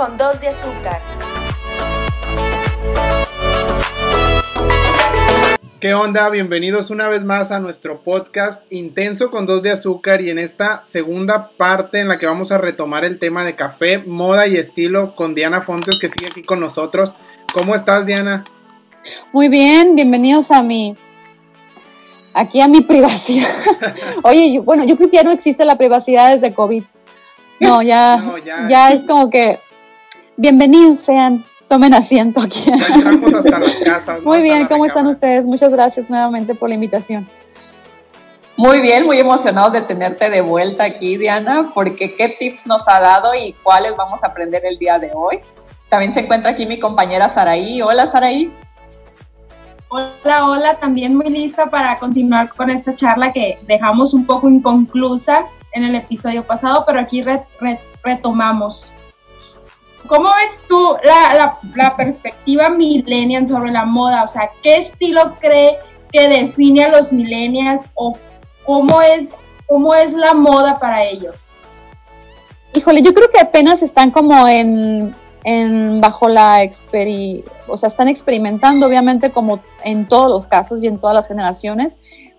con 0.00 0.16
dos 0.16 0.40
de 0.40 0.48
azúcar. 0.48 0.98
¿Qué 5.78 5.92
onda? 5.92 6.30
Bienvenidos 6.30 6.88
una 6.88 7.06
vez 7.06 7.22
más 7.22 7.52
a 7.52 7.60
nuestro 7.60 8.00
podcast 8.00 8.62
Intenso 8.72 9.30
con 9.30 9.44
dos 9.44 9.62
de 9.62 9.72
azúcar 9.72 10.22
y 10.22 10.30
en 10.30 10.38
esta 10.38 10.82
segunda 10.86 11.50
parte 11.50 12.00
en 12.00 12.08
la 12.08 12.16
que 12.16 12.24
vamos 12.24 12.50
a 12.50 12.56
retomar 12.56 13.04
el 13.04 13.18
tema 13.18 13.44
de 13.44 13.56
café, 13.56 13.98
moda 13.98 14.46
y 14.46 14.56
estilo 14.56 15.14
con 15.14 15.34
Diana 15.34 15.60
Fontes 15.60 15.98
que 15.98 16.08
sigue 16.08 16.28
aquí 16.30 16.42
con 16.44 16.60
nosotros. 16.60 17.14
¿Cómo 17.52 17.74
estás 17.74 18.06
Diana? 18.06 18.44
Muy 19.34 19.50
bien, 19.50 19.96
bienvenidos 19.96 20.50
a 20.50 20.62
mi 20.62 20.96
aquí 22.32 22.62
a 22.62 22.68
mi 22.68 22.80
privacidad. 22.80 23.50
Oye, 24.22 24.60
bueno, 24.60 24.84
yo 24.84 24.96
creo 24.96 25.10
que 25.10 25.16
ya 25.18 25.24
no 25.24 25.30
existe 25.30 25.66
la 25.66 25.76
privacidad 25.76 26.34
desde 26.34 26.54
COVID. 26.54 26.84
No, 27.60 27.82
ya, 27.82 28.24
ya. 28.66 28.92
es 28.92 29.04
como 29.04 29.28
que 29.28 29.58
bienvenidos 30.40 31.00
sean, 31.00 31.44
tomen 31.68 31.92
asiento 31.92 32.40
aquí. 32.40 32.64
Ya 32.64 32.94
entramos 32.94 33.34
hasta 33.34 33.58
las 33.58 33.76
casas. 33.84 34.22
Muy 34.22 34.40
bien, 34.40 34.66
¿cómo 34.66 34.86
están 34.86 35.06
ustedes? 35.06 35.44
Muchas 35.44 35.70
gracias 35.70 36.08
nuevamente 36.08 36.54
por 36.54 36.70
la 36.70 36.76
invitación. 36.76 37.28
Muy 38.56 38.80
bien, 38.80 39.04
muy 39.04 39.18
emocionado 39.20 39.70
de 39.70 39.82
tenerte 39.82 40.30
de 40.30 40.40
vuelta 40.40 40.84
aquí, 40.84 41.18
Diana, 41.18 41.70
porque 41.74 42.14
qué 42.14 42.36
tips 42.40 42.66
nos 42.66 42.82
ha 42.88 43.00
dado 43.00 43.34
y 43.34 43.54
cuáles 43.62 43.94
vamos 43.96 44.24
a 44.24 44.28
aprender 44.28 44.62
el 44.64 44.78
día 44.78 44.98
de 44.98 45.10
hoy. 45.14 45.40
También 45.90 46.14
se 46.14 46.20
encuentra 46.20 46.52
aquí 46.52 46.64
mi 46.64 46.78
compañera 46.78 47.28
Saraí. 47.28 47.82
Hola, 47.82 48.06
Saraí. 48.06 48.50
Hola, 49.88 50.46
hola, 50.46 50.74
también 50.76 51.16
muy 51.16 51.28
lista 51.28 51.66
para 51.66 51.98
continuar 51.98 52.48
con 52.54 52.70
esta 52.70 52.94
charla 52.94 53.32
que 53.32 53.58
dejamos 53.66 54.14
un 54.14 54.24
poco 54.24 54.48
inconclusa 54.48 55.44
en 55.72 55.84
el 55.84 55.94
episodio 55.96 56.44
pasado, 56.44 56.84
pero 56.86 57.00
aquí 57.00 57.24
retomamos. 58.02 58.90
¿Cómo 60.06 60.28
ves 60.28 60.60
tú 60.68 60.96
la, 61.04 61.56
la, 61.74 61.96
perspectiva 61.96 62.68
millennial 62.68 63.48
sobre 63.48 63.70
la 63.70 63.84
moda? 63.84 64.24
O 64.24 64.28
sea, 64.28 64.50
¿qué 64.62 64.76
estilo 64.76 65.34
cree 65.40 65.78
que 66.10 66.28
define 66.28 66.84
a 66.84 66.88
los 66.88 67.12
millennials 67.12 67.88
o 67.94 68.16
cómo 68.64 69.02
es, 69.02 69.28
cómo 69.66 69.94
es 69.94 70.12
la 70.12 70.34
moda 70.34 70.78
para 70.78 71.04
ellos? 71.04 71.36
Híjole, 72.74 73.02
yo 73.02 73.14
creo 73.14 73.30
que 73.30 73.40
apenas 73.40 73.82
están 73.82 74.10
como 74.10 74.48
en 74.48 75.14
en, 75.44 76.00
bajo 76.00 76.28
la 76.28 76.62
experi 76.62 77.44
o 77.66 77.76
sea, 77.76 77.86
están 77.86 78.08
experimentando 78.08 78.86
obviamente 78.86 79.30
como 79.30 79.60
en 79.84 80.06
todos 80.06 80.28
los 80.28 80.46
casos 80.46 80.82
y 80.82 80.86
en 80.86 80.98
todas 80.98 81.14
las 81.14 81.28
generaciones. 81.28 81.98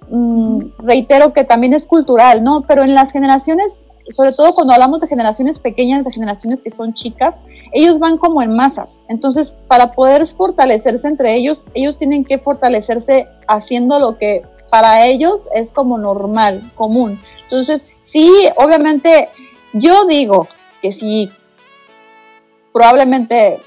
Mm, 0.09 0.59
reitero 0.79 1.33
que 1.33 1.45
también 1.45 1.73
es 1.73 1.85
cultural, 1.85 2.43
¿no? 2.43 2.65
Pero 2.67 2.83
en 2.83 2.93
las 2.93 3.11
generaciones, 3.11 3.81
sobre 4.09 4.33
todo 4.33 4.53
cuando 4.53 4.73
hablamos 4.73 5.01
de 5.01 5.07
generaciones 5.07 5.59
pequeñas, 5.59 6.05
de 6.05 6.11
generaciones 6.11 6.61
que 6.61 6.69
son 6.69 6.93
chicas, 6.93 7.41
ellos 7.71 7.99
van 7.99 8.17
como 8.17 8.41
en 8.41 8.55
masas. 8.55 9.03
Entonces, 9.07 9.51
para 9.67 9.91
poder 9.91 10.25
fortalecerse 10.25 11.07
entre 11.07 11.35
ellos, 11.35 11.65
ellos 11.73 11.97
tienen 11.97 12.25
que 12.25 12.39
fortalecerse 12.39 13.27
haciendo 13.47 13.99
lo 13.99 14.17
que 14.17 14.43
para 14.69 15.05
ellos 15.05 15.49
es 15.53 15.71
como 15.71 15.97
normal, 15.97 16.71
común. 16.75 17.19
Entonces, 17.43 17.95
sí, 18.01 18.31
obviamente, 18.55 19.29
yo 19.73 20.05
digo 20.05 20.47
que 20.81 20.91
si 20.91 21.29
probablemente 22.73 23.59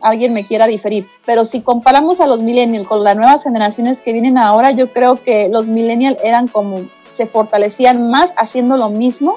alguien 0.00 0.34
me 0.34 0.44
quiera 0.44 0.66
diferir, 0.66 1.06
pero 1.24 1.44
si 1.44 1.60
comparamos 1.60 2.20
a 2.20 2.26
los 2.26 2.42
millennials 2.42 2.88
con 2.88 3.04
las 3.04 3.16
nuevas 3.16 3.44
generaciones 3.44 4.02
que 4.02 4.12
vienen 4.12 4.36
ahora, 4.36 4.72
yo 4.72 4.92
creo 4.92 5.22
que 5.22 5.48
los 5.48 5.68
millennials 5.68 6.18
eran 6.24 6.48
como, 6.48 6.82
se 7.12 7.26
fortalecían 7.26 8.10
más 8.10 8.32
haciendo 8.36 8.76
lo 8.76 8.90
mismo, 8.90 9.36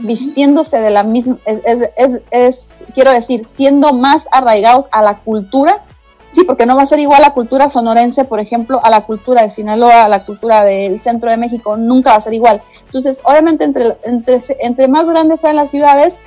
vistiéndose 0.00 0.80
de 0.80 0.90
la 0.90 1.02
misma, 1.02 1.38
es, 1.44 2.78
quiero 2.94 3.12
decir, 3.12 3.46
siendo 3.46 3.92
más 3.92 4.28
arraigados 4.32 4.88
a 4.92 5.02
la 5.02 5.18
cultura, 5.18 5.84
sí, 6.30 6.44
porque 6.44 6.66
no 6.66 6.76
va 6.76 6.82
a 6.82 6.86
ser 6.86 6.98
igual 6.98 7.22
la 7.22 7.34
cultura 7.34 7.68
sonorense, 7.68 8.24
por 8.24 8.40
ejemplo, 8.40 8.80
a 8.84 8.90
la 8.90 9.02
cultura 9.02 9.42
de 9.42 9.50
Sinaloa, 9.50 10.04
a 10.04 10.08
la 10.08 10.24
cultura 10.24 10.64
del 10.64 11.00
centro 11.00 11.30
de 11.30 11.36
México, 11.36 11.76
nunca 11.76 12.10
va 12.10 12.16
a 12.16 12.20
ser 12.20 12.34
igual. 12.34 12.60
Entonces, 12.86 13.20
obviamente, 13.24 13.64
entre, 13.64 13.96
entre, 14.04 14.38
entre 14.60 14.88
más 14.88 15.06
grandes 15.06 15.40
sean 15.40 15.56
las 15.56 15.70
ciudades, 15.70 16.20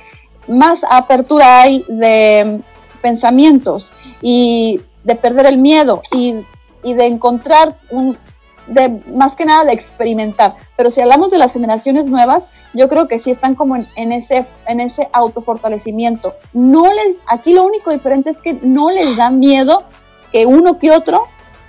más 0.48 0.84
apertura 0.88 1.62
hay 1.62 1.84
de 1.88 2.60
pensamientos 3.02 3.92
y 4.22 4.80
de 5.04 5.14
perder 5.14 5.46
el 5.46 5.58
miedo 5.58 6.02
y, 6.10 6.36
de 6.82 7.06
encontrar 7.06 7.78
un, 7.90 8.16
de 8.66 9.02
más 9.14 9.36
que 9.36 9.44
nada 9.44 9.64
de 9.64 9.72
experimentar. 9.72 10.56
Pero 10.76 10.90
si 10.90 11.00
hablamos 11.00 11.30
de 11.30 11.38
las 11.38 11.52
generaciones 11.52 12.06
nuevas, 12.06 12.44
yo 12.72 12.88
creo 12.88 13.08
que 13.08 13.18
sí 13.18 13.30
están 13.30 13.54
como 13.54 13.76
en, 13.76 14.12
ese, 14.12 14.46
en 14.66 14.80
ese 14.80 15.08
autofortalecimiento. 15.12 16.34
No 16.52 16.86
les, 16.86 17.18
aquí 17.26 17.54
lo 17.54 17.64
único 17.64 17.90
diferente 17.90 18.30
es 18.30 18.42
que 18.42 18.54
no 18.62 18.90
les 18.90 19.16
da 19.16 19.30
miedo 19.30 19.84
que 20.32 20.46
uno 20.46 20.78
que 20.78 20.90
otro 20.90 21.26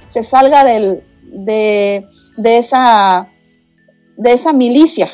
se 0.08 0.24
salga 0.24 0.64
del, 0.64 1.04
de, 1.22 2.08
de, 2.38 2.58
esa, 2.58 3.30
de 4.18 4.34
esa 4.34 4.54
milicia. 4.54 5.08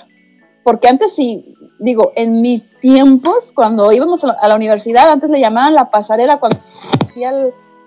Porque 0.64 0.88
antes 0.88 1.14
sí, 1.14 1.53
digo, 1.80 2.12
en 2.16 2.41
mis 2.41 2.78
tiempos, 2.80 3.52
cuando 3.52 3.91
íbamos 3.91 4.24
a 4.24 4.47
la, 4.47 4.56
universidad, 4.56 5.09
antes 5.09 5.30
le 5.30 5.40
llamaban 5.40 5.74
la 5.74 5.90
pasarela, 5.90 6.40
cuando 6.40 6.59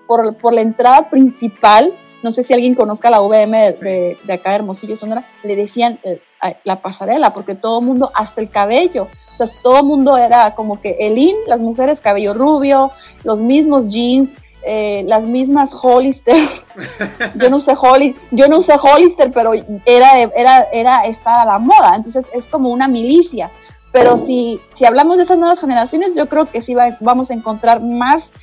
por, 0.07 0.37
por 0.37 0.53
la 0.53 0.61
entrada 0.61 1.09
principal, 1.09 1.93
no 2.25 2.31
sé 2.31 2.43
si 2.43 2.55
alguien 2.55 2.73
conozca 2.73 3.11
la 3.11 3.21
VM 3.21 3.73
de, 3.73 4.17
acá 4.33 4.49
de 4.49 4.55
Hermosillo, 4.55 4.95
Sonora, 4.95 5.23
le 5.43 5.55
decían 5.55 5.99
eh, 6.01 6.19
la 6.63 6.81
pasarela, 6.81 7.35
porque 7.35 7.53
todo 7.53 7.81
el 7.81 7.85
mundo, 7.85 8.09
hasta 8.15 8.41
el 8.41 8.49
cabello, 8.49 9.09
o 9.31 9.37
sea, 9.37 9.45
todo 9.61 9.77
el 9.77 9.85
mundo 9.85 10.17
era 10.17 10.55
como 10.55 10.81
que 10.81 10.97
el 10.99 11.19
in, 11.19 11.35
las 11.45 11.61
mujeres 11.61 12.01
cabello 12.01 12.33
rubio, 12.33 12.89
los 13.23 13.43
mismos 13.43 13.93
jeans, 13.93 14.37
eh, 14.63 15.03
las 15.05 15.25
mismas 15.25 15.71
Hollister. 15.79 16.35
yo 17.35 17.51
no 17.51 17.57
usé 17.57 17.73
Holly, 17.79 18.15
yo 18.31 18.47
no 18.47 18.57
usé 18.57 18.73
Hollister, 18.81 19.29
pero 19.31 19.53
era, 19.85 20.19
era, 20.35 20.63
era 20.73 21.05
estar 21.05 21.37
a 21.41 21.45
la 21.45 21.59
moda. 21.59 21.93
Entonces 21.95 22.31
es 22.33 22.47
como 22.47 22.71
una 22.71 22.87
milicia. 22.87 23.51
Pero 23.91 24.17
si, 24.17 24.59
si 24.73 24.85
hablamos 24.85 25.17
de 25.17 25.23
esas 25.23 25.37
nuevas 25.37 25.61
generaciones, 25.61 26.15
yo 26.15 26.27
creo 26.27 26.49
que 26.49 26.61
sí 26.61 26.75
vamos 27.01 27.29
a 27.29 27.35
encontrar 27.35 27.83
más, 27.83 28.33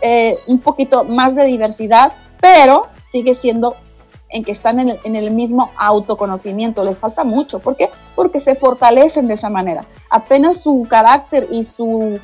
eh, 0.00 0.36
un 0.48 0.58
poquito 0.58 1.04
más 1.04 1.36
de 1.36 1.44
diversidad, 1.44 2.12
pero 2.40 2.88
sigue 3.10 3.34
siendo 3.34 3.76
en 4.30 4.44
que 4.44 4.52
están 4.52 4.78
en 4.78 4.88
el, 4.90 4.98
en 5.04 5.16
el, 5.16 5.30
mismo 5.30 5.70
autoconocimiento. 5.76 6.84
Les 6.84 6.98
falta 6.98 7.24
mucho. 7.24 7.60
¿Por 7.60 7.76
qué? 7.76 7.90
Porque 8.14 8.40
se 8.40 8.54
fortalecen 8.54 9.26
de 9.26 9.34
esa 9.34 9.50
manera. 9.50 9.86
Apenas 10.10 10.60
su 10.60 10.86
carácter 10.88 11.48
y 11.50 11.64
su, 11.64 12.20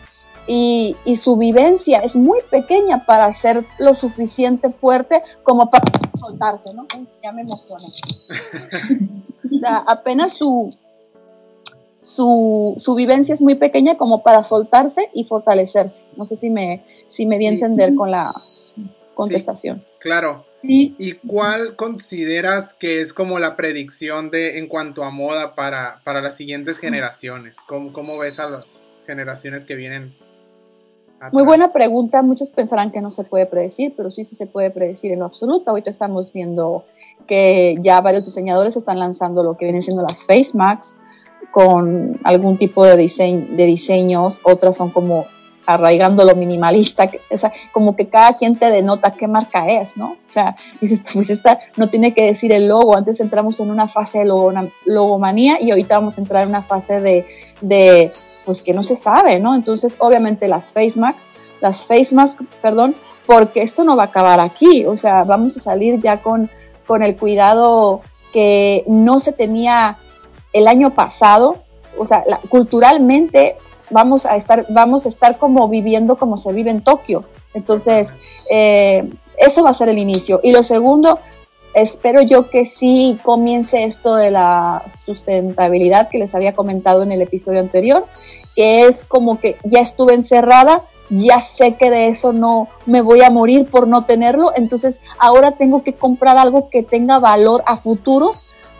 y, 0.46 0.96
y 1.04 1.16
su 1.16 1.36
vivencia 1.36 2.00
es 2.00 2.16
muy 2.16 2.40
pequeña 2.50 3.04
para 3.06 3.32
ser 3.32 3.64
lo 3.78 3.94
suficiente 3.94 4.70
fuerte 4.70 5.22
como 5.42 5.70
para 5.70 5.84
soltarse, 6.18 6.74
¿no? 6.74 6.86
Ya 7.22 7.32
me 7.32 7.42
emocioné. 7.42 7.86
o 9.54 9.58
sea, 9.58 9.78
apenas 9.86 10.34
su, 10.34 10.70
su, 12.00 12.74
su, 12.76 12.94
vivencia 12.94 13.34
es 13.34 13.40
muy 13.40 13.54
pequeña 13.54 13.96
como 13.96 14.22
para 14.22 14.44
soltarse 14.44 15.08
y 15.14 15.24
fortalecerse. 15.24 16.04
No 16.16 16.26
sé 16.26 16.36
si 16.36 16.50
me, 16.50 16.84
si 17.08 17.24
me 17.24 17.38
di 17.38 17.46
a 17.46 17.50
entender 17.50 17.94
con 17.94 18.10
la 18.10 18.34
contestación. 19.14 19.84
claro. 19.98 20.44
¿Y 20.66 21.12
cuál 21.26 21.76
consideras 21.76 22.72
que 22.72 23.00
es 23.00 23.12
como 23.12 23.38
la 23.38 23.54
predicción 23.54 24.30
de 24.30 24.58
en 24.58 24.66
cuanto 24.66 25.04
a 25.04 25.10
moda 25.10 25.54
para, 25.54 26.00
para 26.04 26.22
las 26.22 26.36
siguientes 26.36 26.78
generaciones? 26.78 27.58
¿Cómo, 27.66 27.92
¿Cómo, 27.92 28.18
ves 28.18 28.38
a 28.38 28.48
las 28.48 28.88
generaciones 29.06 29.64
que 29.64 29.74
vienen? 29.74 30.14
Muy 31.32 31.44
buena 31.44 31.72
pregunta. 31.72 32.22
Muchos 32.22 32.50
pensarán 32.50 32.92
que 32.92 33.00
no 33.00 33.10
se 33.10 33.24
puede 33.24 33.46
predecir, 33.46 33.94
pero 33.96 34.10
sí, 34.10 34.24
sí 34.24 34.34
se 34.34 34.46
puede 34.46 34.70
predecir 34.70 35.12
en 35.12 35.20
lo 35.20 35.26
absoluto. 35.26 35.70
Ahorita 35.70 35.90
estamos 35.90 36.32
viendo 36.32 36.84
que 37.26 37.76
ya 37.80 38.00
varios 38.00 38.24
diseñadores 38.24 38.76
están 38.76 38.98
lanzando 38.98 39.42
lo 39.42 39.56
que 39.56 39.66
vienen 39.66 39.82
siendo 39.82 40.02
las 40.02 40.24
face 40.24 40.52
masks, 40.54 40.98
con 41.50 42.18
algún 42.24 42.58
tipo 42.58 42.84
de, 42.84 42.96
diseño, 42.96 43.56
de 43.56 43.64
diseños, 43.64 44.40
otras 44.42 44.76
son 44.76 44.90
como 44.90 45.26
arraigando 45.66 46.24
lo 46.24 46.34
minimalista, 46.34 47.10
o 47.30 47.36
sea, 47.36 47.52
como 47.72 47.96
que 47.96 48.08
cada 48.08 48.36
quien 48.36 48.58
te 48.58 48.70
denota 48.70 49.12
qué 49.12 49.26
marca 49.26 49.68
es, 49.68 49.96
¿no? 49.96 50.12
O 50.12 50.30
sea, 50.30 50.56
dices, 50.80 51.02
pues 51.12 51.30
esta 51.30 51.58
no 51.76 51.88
tiene 51.88 52.12
que 52.14 52.26
decir 52.26 52.52
el 52.52 52.68
logo, 52.68 52.96
antes 52.96 53.20
entramos 53.20 53.60
en 53.60 53.70
una 53.70 53.88
fase 53.88 54.20
de 54.20 54.68
logomanía 54.84 55.60
y 55.60 55.70
ahorita 55.70 55.98
vamos 55.98 56.18
a 56.18 56.20
entrar 56.20 56.42
en 56.42 56.50
una 56.50 56.62
fase 56.62 57.00
de, 57.00 57.26
de, 57.60 58.12
pues 58.44 58.62
que 58.62 58.74
no 58.74 58.82
se 58.82 58.96
sabe, 58.96 59.38
¿no? 59.40 59.54
Entonces, 59.54 59.96
obviamente 59.98 60.48
las 60.48 60.72
face 60.72 60.98
mask, 60.98 61.18
las 61.60 61.84
face 61.84 62.14
mask, 62.14 62.40
perdón, 62.60 62.94
porque 63.26 63.62
esto 63.62 63.84
no 63.84 63.96
va 63.96 64.04
a 64.04 64.06
acabar 64.06 64.40
aquí, 64.40 64.84
o 64.84 64.96
sea, 64.96 65.24
vamos 65.24 65.56
a 65.56 65.60
salir 65.60 66.00
ya 66.00 66.18
con, 66.18 66.50
con 66.86 67.02
el 67.02 67.16
cuidado 67.16 68.02
que 68.32 68.84
no 68.86 69.20
se 69.20 69.32
tenía 69.32 69.96
el 70.52 70.68
año 70.68 70.90
pasado, 70.90 71.62
o 71.98 72.04
sea, 72.04 72.24
culturalmente 72.48 73.56
vamos 73.94 74.26
a 74.26 74.34
estar, 74.34 74.66
vamos 74.70 75.06
a 75.06 75.08
estar 75.08 75.38
como 75.38 75.68
viviendo 75.68 76.16
como 76.16 76.36
se 76.36 76.52
vive 76.52 76.70
en 76.70 76.80
Tokio. 76.82 77.22
Entonces, 77.54 78.18
eh, 78.50 79.08
eso 79.38 79.62
va 79.62 79.70
a 79.70 79.74
ser 79.74 79.88
el 79.88 79.98
inicio. 79.98 80.40
Y 80.42 80.50
lo 80.50 80.64
segundo, 80.64 81.20
espero 81.74 82.20
yo 82.20 82.50
que 82.50 82.64
sí 82.64 83.16
comience 83.22 83.84
esto 83.84 84.16
de 84.16 84.32
la 84.32 84.82
sustentabilidad 84.88 86.08
que 86.08 86.18
les 86.18 86.34
había 86.34 86.54
comentado 86.54 87.04
en 87.04 87.12
el 87.12 87.22
episodio 87.22 87.60
anterior, 87.60 88.04
que 88.56 88.86
es 88.86 89.04
como 89.04 89.38
que 89.38 89.56
ya 89.62 89.78
estuve 89.78 90.14
encerrada, 90.14 90.82
ya 91.08 91.40
sé 91.40 91.74
que 91.74 91.88
de 91.88 92.08
eso 92.08 92.32
no 92.32 92.66
me 92.86 93.00
voy 93.00 93.22
a 93.22 93.30
morir 93.30 93.66
por 93.66 93.86
no 93.86 94.06
tenerlo, 94.06 94.52
entonces 94.56 95.00
ahora 95.18 95.52
tengo 95.52 95.84
que 95.84 95.92
comprar 95.92 96.36
algo 96.36 96.68
que 96.68 96.82
tenga 96.82 97.20
valor 97.20 97.62
a 97.66 97.76
futuro, 97.76 98.34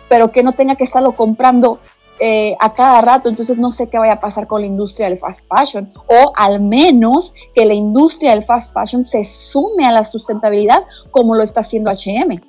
pero 0.09 0.31
que 0.31 0.43
no 0.43 0.51
tenga 0.51 0.75
que 0.75 0.83
estarlo 0.83 1.13
comprando 1.13 1.79
eh, 2.19 2.55
a 2.59 2.73
cada 2.73 3.01
rato, 3.01 3.27
entonces 3.27 3.57
no 3.57 3.71
sé 3.71 3.89
qué 3.89 3.97
vaya 3.97 4.13
a 4.13 4.19
pasar 4.19 4.47
con 4.47 4.61
la 4.61 4.67
industria 4.67 5.09
del 5.09 5.19
fast 5.19 5.49
fashion, 5.49 5.91
o 6.07 6.31
al 6.35 6.61
menos 6.61 7.33
que 7.53 7.65
la 7.65 7.73
industria 7.73 8.31
del 8.31 8.45
fast 8.45 8.73
fashion 8.73 9.03
se 9.03 9.23
sume 9.23 9.85
a 9.85 9.91
la 9.91 10.05
sustentabilidad 10.05 10.83
como 11.11 11.35
lo 11.35 11.43
está 11.43 11.61
haciendo 11.61 11.91
HM. 11.91 12.39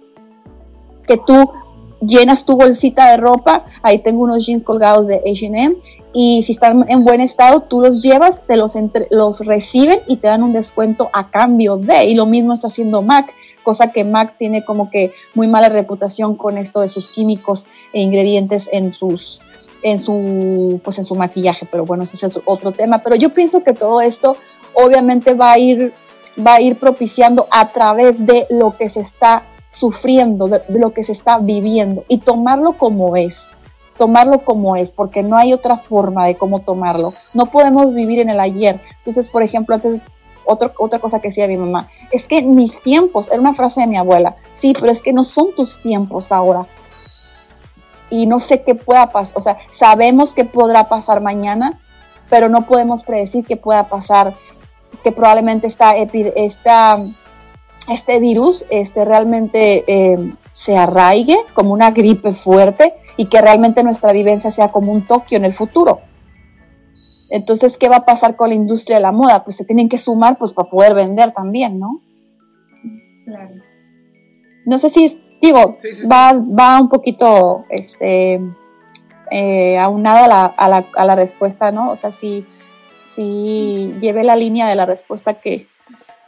Que 1.07 1.17
tú 1.19 1.51
llenas 2.01 2.45
tu 2.45 2.57
bolsita 2.57 3.11
de 3.11 3.17
ropa, 3.17 3.65
ahí 3.83 3.99
tengo 3.99 4.23
unos 4.23 4.47
jeans 4.47 4.65
colgados 4.65 5.09
de 5.09 5.21
HM, 5.25 5.77
y 6.13 6.43
si 6.45 6.53
están 6.53 6.85
en 6.89 7.05
buen 7.05 7.21
estado, 7.21 7.61
tú 7.61 7.81
los 7.81 8.03
llevas, 8.03 8.47
te 8.47 8.57
los, 8.57 8.75
los 9.11 9.47
reciben 9.47 9.99
y 10.07 10.17
te 10.17 10.29
dan 10.29 10.43
un 10.43 10.53
descuento 10.53 11.11
a 11.13 11.31
cambio 11.31 11.77
de, 11.77 12.07
y 12.07 12.15
lo 12.15 12.25
mismo 12.25 12.55
está 12.55 12.69
haciendo 12.69 13.03
Mac 13.03 13.33
cosa 13.67 13.91
que 13.91 14.05
Mac 14.05 14.37
tiene 14.39 14.65
como 14.65 14.91
que 14.93 15.11
muy 15.35 15.49
mala 15.49 15.69
reputación 15.69 16.37
con 16.37 16.57
esto 16.57 16.83
de 16.83 16.87
sus 16.87 17.09
químicos 17.09 17.67
e 17.93 18.01
ingredientes 18.01 18.71
en 18.73 18.95
sus 18.95 19.41
en 19.83 19.99
su, 19.99 20.81
pues 20.83 20.99
en 20.99 21.05
su 21.05 21.15
maquillaje, 21.15 21.67
pero 21.71 21.85
bueno, 21.85 22.03
ese 22.03 22.27
es 22.27 22.41
otro, 22.45 22.73
tema. 22.73 22.99
Pero 22.99 23.17
yo 23.17 23.31
pienso 23.31 23.63
que 23.63 23.73
todo 23.73 24.01
esto 24.01 24.37
obviamente 24.75 25.35
va 25.35 25.53
a 25.53 25.59
ir, 25.59 25.93
va 26.45 26.55
a 26.55 26.61
ir 26.61 26.79
propiciando 26.79 27.47
a 27.51 27.69
través 27.69 28.27
de 28.27 28.47
lo 28.51 28.73
que 28.73 28.89
se 28.89 29.01
está 29.01 29.43
sufriendo, 29.71 30.49
de, 30.49 30.63
lo 30.69 30.93
que 30.93 31.05
se 31.05 31.13
está 31.13 31.39
viviendo 31.39 32.05
y 32.09 32.19
tomarlo 32.19 32.73
como 32.75 33.17
es, 33.17 33.53
tomarlo 33.99 34.41
como 34.41 34.77
es, 34.77 34.93
porque 34.93 35.23
no 35.23 35.37
hay 35.37 35.53
otra 35.53 35.77
forma 35.77 36.27
de 36.27 36.37
cómo 36.37 36.61
tomarlo. 36.61 37.15
No 37.35 37.47
podemos 37.47 37.95
vivir 37.95 38.21
en 38.21 38.31
el 38.31 38.41
ayer. 38.41 38.81
Entonces, 38.99 39.29
por 39.29 39.43
ejemplo, 39.43 39.75
antes 39.75 40.05
otra 40.47 40.73
otra 40.79 40.99
cosa 40.99 41.21
que 41.21 41.29
decía 41.29 41.49
mi 41.49 41.57
mamá, 41.57 41.91
es 42.13 42.27
que 42.29 42.43
mis 42.43 42.81
tiempos, 42.81 43.31
era 43.31 43.41
una 43.41 43.55
frase 43.55 43.81
de 43.81 43.89
mi 43.89 43.97
abuela, 43.97 44.37
sí, 44.53 44.75
pero 44.79 44.93
es 44.93 45.03
que 45.03 45.13
no 45.13 45.25
son 45.25 45.55
tus 45.55 45.83
tiempos 45.83 46.33
ahora, 46.33 46.67
y 48.11 48.27
no 48.27 48.41
sé 48.41 48.63
qué 48.63 48.75
pueda 48.75 49.09
pasar, 49.09 49.37
o 49.37 49.41
sea, 49.41 49.59
sabemos 49.71 50.33
que 50.33 50.45
podrá 50.45 50.85
pasar 50.85 51.21
mañana, 51.21 51.81
pero 52.31 52.49
no 52.49 52.67
podemos 52.67 53.03
predecir 53.03 53.45
qué 53.45 53.57
pueda 53.57 53.89
pasar, 53.89 54.35
que 55.03 55.13
probablemente 55.13 55.67
esta, 55.67 55.97
esta 55.97 57.05
este 57.89 58.19
virus 58.19 58.65
este, 58.71 59.05
realmente 59.05 59.85
eh, 59.87 60.33
se 60.51 60.77
arraigue 60.77 61.39
como 61.55 61.73
una 61.73 61.91
gripe 61.91 62.33
fuerte 62.35 62.95
y 63.17 63.27
que 63.27 63.41
realmente 63.41 63.83
nuestra 63.83 64.13
vivencia 64.13 64.51
sea 64.51 64.69
como 64.69 64.93
un 64.93 65.07
Tokio 65.07 65.39
en 65.39 65.45
el 65.45 65.55
futuro. 65.55 66.01
Entonces, 67.29 67.77
¿qué 67.77 67.89
va 67.89 67.97
a 67.97 68.05
pasar 68.05 68.37
con 68.37 68.51
la 68.51 68.55
industria 68.55 68.97
de 68.97 69.03
la 69.03 69.13
moda? 69.13 69.43
Pues 69.43 69.57
se 69.57 69.65
tienen 69.65 69.89
que 69.89 69.99
sumar 69.99 70.39
pues 70.39 70.53
para 70.53 70.71
poder 70.71 70.95
vender 70.95 71.33
también, 71.33 71.79
¿no? 71.79 72.01
Claro. 73.25 73.55
No 74.65 74.79
sé 74.79 74.89
si 74.89 75.21
digo, 75.41 75.77
Va, 76.11 76.33
va 76.33 76.81
un 76.81 76.89
poquito 76.89 77.65
este, 77.71 78.41
eh, 79.31 79.79
aunado 79.79 80.25
a 80.25 80.29
la, 80.29 80.45
a, 80.45 80.69
la, 80.69 80.87
a 80.95 81.05
la, 81.05 81.15
respuesta, 81.15 81.71
¿no? 81.73 81.91
O 81.91 81.97
sea, 81.97 82.13
si, 82.13 82.47
si 83.03 83.95
llevé 84.01 84.25
la 84.25 84.37
línea 84.37 84.69
de 84.69 84.75
la 84.75 84.87
respuesta 84.87 85.35
que, 85.35 85.69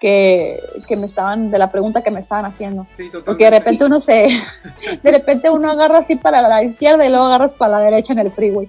que, 0.01 0.61
que, 0.87 0.97
me 0.97 1.07
estaban, 1.07 1.51
de 1.51 1.59
la 1.59 1.71
pregunta 1.71 2.03
que 2.03 2.11
me 2.11 2.21
estaban 2.21 2.45
haciendo. 2.45 2.87
Porque 3.25 3.45
de 3.45 3.51
repente 3.51 3.85
uno 3.85 4.01
se, 4.01 4.29
de 5.03 5.11
repente 5.11 5.51
uno 5.51 5.71
agarra 5.71 5.99
así 5.99 6.17
para 6.17 6.43
la 6.43 6.63
izquierda 6.63 7.07
y 7.07 7.11
luego 7.11 7.27
agarras 7.27 7.55
para 7.55 7.79
la 7.79 7.81
derecha 7.81 8.13
en 8.13 8.21
el 8.21 8.33
freeway. 8.33 8.69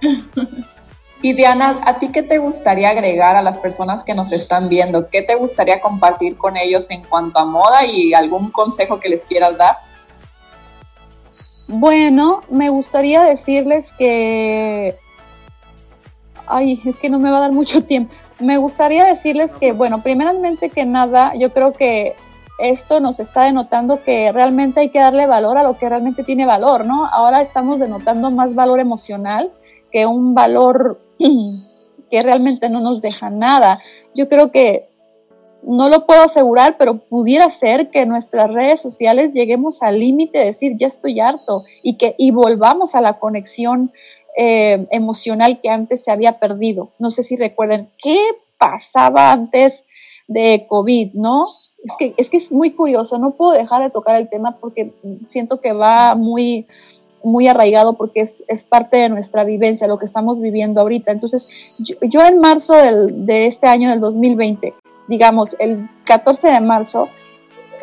Y 1.22 1.34
Diana, 1.34 1.80
¿a 1.84 1.98
ti 1.98 2.08
qué 2.08 2.22
te 2.22 2.38
gustaría 2.38 2.90
agregar 2.90 3.36
a 3.36 3.42
las 3.42 3.58
personas 3.58 4.04
que 4.04 4.14
nos 4.14 4.32
están 4.32 4.70
viendo? 4.70 5.10
¿Qué 5.10 5.20
te 5.20 5.34
gustaría 5.34 5.80
compartir 5.80 6.38
con 6.38 6.56
ellos 6.56 6.90
en 6.90 7.04
cuanto 7.04 7.38
a 7.40 7.44
moda 7.44 7.84
y 7.84 8.14
algún 8.14 8.50
consejo 8.50 8.98
que 8.98 9.10
les 9.10 9.26
quieras 9.26 9.58
dar? 9.58 9.76
Bueno, 11.68 12.40
me 12.50 12.70
gustaría 12.70 13.22
decirles 13.22 13.92
que... 13.92 14.96
Ay, 16.46 16.80
es 16.86 16.98
que 16.98 17.10
no 17.10 17.18
me 17.18 17.30
va 17.30 17.36
a 17.36 17.40
dar 17.40 17.52
mucho 17.52 17.84
tiempo. 17.86 18.14
Me 18.38 18.56
gustaría 18.56 19.04
decirles 19.04 19.54
que, 19.54 19.72
bueno, 19.72 20.02
primeramente 20.02 20.70
que 20.70 20.86
nada, 20.86 21.34
yo 21.38 21.52
creo 21.52 21.74
que 21.74 22.14
esto 22.58 22.98
nos 23.00 23.20
está 23.20 23.44
denotando 23.44 24.02
que 24.02 24.32
realmente 24.32 24.80
hay 24.80 24.88
que 24.88 24.98
darle 24.98 25.26
valor 25.26 25.58
a 25.58 25.62
lo 25.62 25.76
que 25.76 25.88
realmente 25.88 26.24
tiene 26.24 26.46
valor, 26.46 26.86
¿no? 26.86 27.06
Ahora 27.06 27.42
estamos 27.42 27.78
denotando 27.78 28.30
más 28.30 28.54
valor 28.54 28.80
emocional 28.80 29.52
que 29.92 30.06
un 30.06 30.34
valor 30.34 30.98
que 32.10 32.22
realmente 32.22 32.68
no 32.68 32.80
nos 32.80 33.02
deja 33.02 33.30
nada. 33.30 33.78
Yo 34.14 34.28
creo 34.28 34.50
que 34.50 34.88
no 35.62 35.88
lo 35.88 36.06
puedo 36.06 36.22
asegurar, 36.22 36.76
pero 36.78 36.98
pudiera 36.98 37.50
ser 37.50 37.90
que 37.90 38.06
nuestras 38.06 38.52
redes 38.52 38.80
sociales 38.80 39.34
lleguemos 39.34 39.82
al 39.82 40.00
límite 40.00 40.38
de 40.38 40.46
decir 40.46 40.72
ya 40.76 40.86
estoy 40.86 41.20
harto 41.20 41.64
y 41.82 41.94
que 41.94 42.14
y 42.18 42.30
volvamos 42.30 42.94
a 42.94 43.00
la 43.00 43.18
conexión 43.18 43.92
eh, 44.36 44.86
emocional 44.90 45.60
que 45.60 45.68
antes 45.68 46.02
se 46.04 46.10
había 46.10 46.38
perdido. 46.38 46.90
No 46.98 47.10
sé 47.10 47.22
si 47.22 47.36
recuerdan 47.36 47.90
qué 48.02 48.18
pasaba 48.58 49.32
antes 49.32 49.84
de 50.28 50.66
COVID, 50.68 51.14
¿no? 51.14 51.44
Es 51.44 51.96
que, 51.98 52.14
es 52.16 52.30
que 52.30 52.36
es 52.36 52.52
muy 52.52 52.70
curioso, 52.70 53.18
no 53.18 53.32
puedo 53.32 53.50
dejar 53.50 53.82
de 53.82 53.90
tocar 53.90 54.20
el 54.20 54.28
tema 54.28 54.58
porque 54.60 54.92
siento 55.26 55.60
que 55.60 55.72
va 55.72 56.14
muy, 56.14 56.68
muy 57.22 57.48
arraigado 57.48 57.94
porque 57.94 58.20
es, 58.20 58.44
es, 58.48 58.64
parte 58.64 58.96
de 58.96 59.08
nuestra 59.08 59.44
vivencia, 59.44 59.86
lo 59.86 59.98
que 59.98 60.06
estamos 60.06 60.40
viviendo 60.40 60.80
ahorita. 60.80 61.12
Entonces, 61.12 61.48
yo, 61.78 62.24
en 62.24 62.40
marzo 62.40 62.74
del, 62.74 63.26
de 63.26 63.46
este 63.46 63.66
año, 63.66 63.90
del 63.90 64.00
2020, 64.00 64.74
digamos, 65.08 65.56
el 65.58 65.88
14 66.04 66.48
de 66.48 66.60
marzo, 66.60 67.08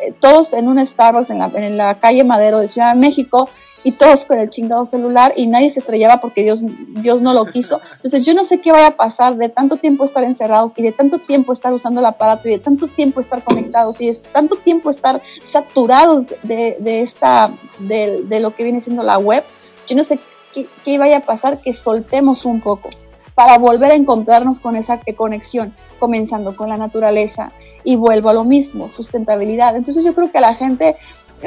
eh, 0.02 0.12
todos 0.18 0.52
en 0.52 0.68
un 0.68 0.84
Starbucks 0.84 1.30
en 1.30 1.38
la, 1.38 1.50
en 1.54 1.76
la 1.76 1.98
calle 2.00 2.24
Madero 2.24 2.58
de 2.58 2.68
Ciudad 2.68 2.94
de 2.94 3.00
México, 3.00 3.48
y 3.84 3.92
todos 3.92 4.24
con 4.24 4.38
el 4.38 4.48
chingado 4.48 4.84
celular 4.84 5.32
y 5.36 5.46
nadie 5.46 5.70
se 5.70 5.80
estrellaba 5.80 6.20
porque 6.20 6.42
Dios, 6.42 6.62
Dios 6.64 7.22
no 7.22 7.32
lo 7.32 7.46
quiso. 7.46 7.80
Entonces 7.96 8.26
yo 8.26 8.34
no 8.34 8.44
sé 8.44 8.60
qué 8.60 8.72
vaya 8.72 8.88
a 8.88 8.96
pasar 8.96 9.36
de 9.36 9.48
tanto 9.48 9.76
tiempo 9.76 10.04
estar 10.04 10.24
encerrados 10.24 10.72
y 10.76 10.82
de 10.82 10.92
tanto 10.92 11.18
tiempo 11.18 11.52
estar 11.52 11.72
usando 11.72 12.00
el 12.00 12.06
aparato 12.06 12.48
y 12.48 12.52
de 12.52 12.58
tanto 12.58 12.88
tiempo 12.88 13.20
estar 13.20 13.42
conectados 13.42 14.00
y 14.00 14.08
de 14.08 14.16
tanto 14.32 14.56
tiempo 14.56 14.90
estar 14.90 15.22
saturados 15.42 16.26
de, 16.42 16.76
de 16.80 17.00
esta, 17.00 17.50
de, 17.78 18.22
de, 18.24 18.40
lo 18.40 18.54
que 18.54 18.64
viene 18.64 18.80
siendo 18.80 19.02
la 19.02 19.18
web. 19.18 19.44
Yo 19.86 19.96
no 19.96 20.04
sé 20.04 20.18
qué, 20.52 20.66
qué 20.84 20.98
vaya 20.98 21.18
a 21.18 21.20
pasar 21.20 21.60
que 21.60 21.72
soltemos 21.72 22.44
un 22.44 22.60
poco 22.60 22.90
para 23.38 23.56
volver 23.56 23.92
a 23.92 23.94
encontrarnos 23.94 24.58
con 24.58 24.74
esa 24.74 25.00
conexión, 25.16 25.72
comenzando 26.00 26.56
con 26.56 26.68
la 26.68 26.76
naturaleza 26.76 27.52
y 27.84 27.94
vuelvo 27.94 28.30
a 28.30 28.34
lo 28.34 28.42
mismo, 28.42 28.90
sustentabilidad. 28.90 29.76
Entonces 29.76 30.04
yo 30.04 30.12
creo 30.12 30.32
que 30.32 30.40
la 30.40 30.54
gente 30.54 30.96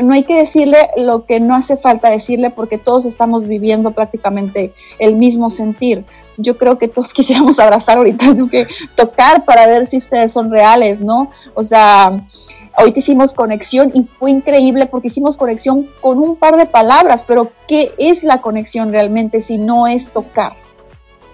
no 0.01 0.13
hay 0.13 0.23
que 0.23 0.35
decirle 0.35 0.89
lo 0.97 1.25
que 1.25 1.39
no 1.39 1.55
hace 1.55 1.77
falta 1.77 2.09
decirle 2.09 2.49
porque 2.49 2.77
todos 2.77 3.05
estamos 3.05 3.47
viviendo 3.47 3.91
prácticamente 3.91 4.73
el 4.99 5.15
mismo 5.15 5.49
sentir. 5.49 6.05
Yo 6.37 6.57
creo 6.57 6.77
que 6.77 6.87
todos 6.87 7.13
quisiéramos 7.13 7.59
abrazar 7.59 7.97
ahorita, 7.97 8.33
tengo 8.33 8.49
que 8.49 8.67
tocar 8.95 9.45
para 9.45 9.67
ver 9.67 9.87
si 9.87 9.97
ustedes 9.97 10.31
son 10.31 10.51
reales, 10.51 11.03
¿no? 11.03 11.29
O 11.53 11.63
sea, 11.63 12.25
ahorita 12.73 12.99
hicimos 12.99 13.33
conexión 13.33 13.91
y 13.93 14.03
fue 14.03 14.31
increíble 14.31 14.85
porque 14.85 15.07
hicimos 15.07 15.37
conexión 15.37 15.87
con 15.99 16.19
un 16.19 16.35
par 16.35 16.57
de 16.57 16.65
palabras, 16.65 17.23
pero 17.27 17.51
¿qué 17.67 17.93
es 17.97 18.23
la 18.23 18.41
conexión 18.41 18.91
realmente 18.91 19.41
si 19.41 19.57
no 19.57 19.87
es 19.87 20.09
tocar? 20.09 20.53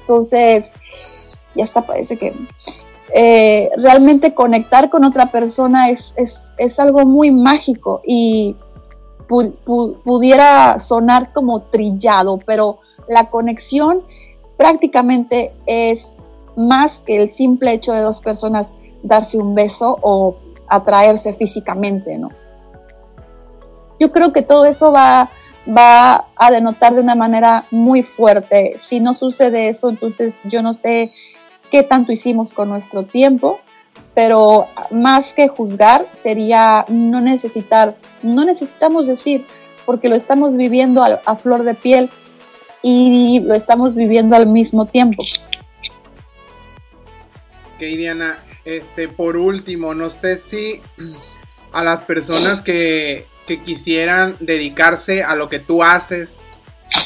Entonces, 0.02 0.74
ya 1.56 1.64
está, 1.64 1.82
parece 1.82 2.18
que 2.18 2.34
eh, 3.14 3.70
realmente 3.78 4.34
conectar 4.34 4.90
con 4.90 5.06
otra 5.06 5.28
persona 5.28 5.90
es, 5.90 6.14
es, 6.18 6.80
algo 6.80 7.06
muy 7.06 7.32
mágico 7.32 8.02
y 8.06 8.56
pudiera 10.04 10.78
sonar 10.80 11.32
como 11.34 11.62
trillado, 11.64 12.40
pero 12.46 12.80
la 13.08 13.30
conexión 13.30 14.04
prácticamente 14.58 15.54
es 15.66 16.18
más 16.58 17.02
que 17.02 17.22
el 17.22 17.32
simple 17.32 17.74
hecho 17.74 17.94
de 17.94 18.02
dos 18.02 18.20
personas 18.20 18.76
darse 19.04 19.38
un 19.38 19.56
beso 19.56 20.00
o 20.02 20.38
atraerse 20.68 21.34
físicamente, 21.34 22.18
¿no? 22.18 22.30
Yo 24.00 24.12
creo 24.12 24.34
que 24.34 24.42
todo 24.42 24.66
eso 24.66 24.92
va, 24.92 25.30
va 25.68 26.26
a 26.36 26.52
denotar 26.52 26.94
de 26.94 27.02
una 27.02 27.16
manera 27.16 27.66
muy 27.72 28.04
fuerte. 28.04 28.76
Si 28.78 29.00
no 29.00 29.14
sucede 29.14 29.70
eso, 29.70 29.90
entonces 29.90 30.40
yo 30.44 30.62
no 30.62 30.74
sé 30.74 31.14
qué 31.72 31.84
tanto 31.84 32.12
hicimos 32.12 32.54
con 32.54 32.70
nuestro 32.70 33.04
tiempo, 33.04 33.60
pero 34.14 34.68
más 34.92 35.34
que 35.34 35.48
juzgar 35.48 36.08
sería 36.14 36.86
no 36.90 37.22
necesitar, 37.22 37.96
no 38.24 38.46
necesitamos 38.46 39.08
decir, 39.08 39.46
porque 39.86 40.10
lo 40.10 40.16
estamos 40.16 40.56
viviendo 40.56 41.04
a, 41.04 41.36
flor 41.38 41.64
de 41.64 41.74
piel 41.74 42.10
y 42.82 43.40
lo 43.42 43.54
estamos 43.54 43.96
viviendo 43.96 44.36
al 44.36 44.48
mismo 44.48 44.86
tiempo. 44.86 45.24
Ok, 47.76 47.80
Diana, 47.80 48.44
este, 48.66 49.08
por 49.08 49.38
último, 49.38 49.94
no 49.94 50.10
sé 50.10 50.36
si 50.36 50.82
a 51.72 51.84
las 51.84 52.02
personas 52.02 52.62
que, 52.62 53.26
que 53.46 53.62
quisieran 53.62 54.36
dedicarse 54.40 55.24
a 55.24 55.36
lo 55.36 55.48
que 55.48 55.60
tú 55.60 55.84
haces, 55.84 56.38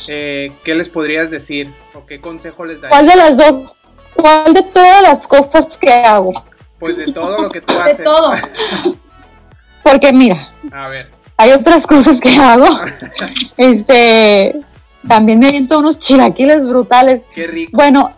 eh, 0.09 0.51
¿qué 0.63 0.75
les 0.75 0.89
podrías 0.89 1.29
decir? 1.29 1.71
¿O 1.93 2.05
qué 2.05 2.19
consejo 2.21 2.65
les 2.65 2.81
darías? 2.81 2.89
¿Cuál 2.89 3.07
de 3.07 3.15
las 3.15 3.37
dos? 3.37 3.75
¿Cuál 4.15 4.53
de 4.53 4.63
todas 4.63 5.03
las 5.03 5.27
cosas 5.27 5.77
que 5.77 5.91
hago? 5.91 6.31
Pues 6.79 6.97
de 6.97 7.11
todo 7.13 7.41
lo 7.41 7.49
que 7.49 7.61
tú 7.61 7.73
haces. 7.79 7.97
De 7.99 8.03
todo. 8.03 8.31
Porque 9.83 10.13
mira, 10.13 10.47
A 10.71 10.87
ver. 10.89 11.09
hay 11.37 11.51
otras 11.51 11.87
cosas 11.87 12.19
que 12.19 12.35
hago. 12.37 12.67
Este, 13.57 14.59
también 15.07 15.39
me 15.39 15.47
aviento 15.47 15.79
unos 15.79 15.99
chilaquiles 15.99 16.67
brutales. 16.67 17.23
Qué 17.33 17.47
rico. 17.47 17.71
Bueno, 17.73 18.11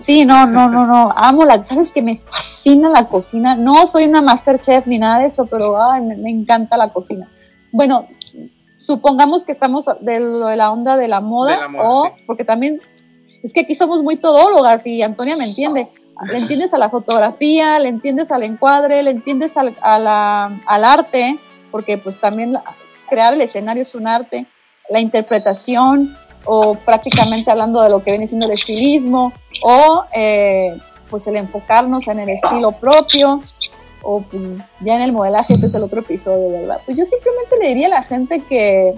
sí, 0.00 0.24
no, 0.24 0.46
no, 0.46 0.68
no, 0.68 0.86
no, 0.86 1.12
amo 1.16 1.44
la, 1.44 1.62
sabes 1.64 1.92
que 1.92 2.02
me 2.02 2.16
fascina 2.16 2.88
la 2.90 3.06
cocina. 3.08 3.54
No 3.54 3.86
soy 3.86 4.04
una 4.04 4.20
masterchef 4.22 4.86
ni 4.86 4.98
nada 4.98 5.20
de 5.20 5.26
eso, 5.26 5.46
pero 5.46 5.80
ay, 5.80 6.02
me, 6.02 6.16
me 6.16 6.30
encanta 6.30 6.76
la 6.76 6.88
cocina. 6.92 7.28
Bueno, 7.72 8.06
supongamos 8.78 9.44
que 9.46 9.52
estamos 9.52 9.86
de, 10.00 10.20
lo 10.20 10.46
de 10.46 10.56
la 10.56 10.72
onda 10.72 10.96
de 10.96 11.08
la 11.08 11.20
moda, 11.20 11.52
De 11.54 11.60
la 11.60 11.68
moda, 11.68 11.88
o 11.88 12.04
sí. 12.06 12.22
porque 12.26 12.44
también 12.44 12.80
es 13.42 13.52
que 13.52 13.60
aquí 13.60 13.74
somos 13.74 14.02
muy 14.02 14.16
todólogas 14.16 14.86
y 14.86 15.02
Antonia 15.02 15.36
me 15.36 15.44
entiende. 15.44 15.88
Le 16.30 16.36
entiendes 16.36 16.74
a 16.74 16.78
la 16.78 16.90
fotografía, 16.90 17.78
le 17.78 17.88
entiendes 17.88 18.30
al 18.30 18.42
encuadre, 18.42 19.02
le 19.02 19.10
entiendes 19.10 19.56
al, 19.56 19.74
al 19.80 20.84
arte, 20.84 21.38
porque 21.70 21.96
pues 21.96 22.20
también 22.20 22.58
crear 23.08 23.32
el 23.32 23.40
escenario 23.40 23.82
es 23.82 23.94
un 23.94 24.06
arte, 24.06 24.46
la 24.90 25.00
interpretación, 25.00 26.14
o 26.44 26.74
prácticamente 26.74 27.50
hablando 27.50 27.82
de 27.82 27.90
lo 27.90 28.02
que 28.02 28.12
viene 28.12 28.26
siendo 28.26 28.46
el 28.46 28.52
estilismo, 28.52 29.32
o 29.62 30.04
eh, 30.14 30.78
pues 31.08 31.26
el 31.26 31.36
enfocarnos 31.36 32.06
en 32.08 32.20
el 32.20 32.28
estilo 32.28 32.72
propio, 32.72 33.40
o 34.02 34.22
pues 34.22 34.56
ya 34.80 34.94
en 34.94 35.02
el 35.02 35.12
modelaje, 35.12 35.54
ese 35.54 35.66
es 35.66 35.74
el 35.74 35.82
otro 35.82 36.00
episodio, 36.00 36.50
¿verdad? 36.50 36.80
Pues 36.84 36.96
yo 36.96 37.04
simplemente 37.04 37.56
le 37.60 37.68
diría 37.68 37.86
a 37.88 37.90
la 37.90 38.02
gente 38.02 38.40
que, 38.48 38.94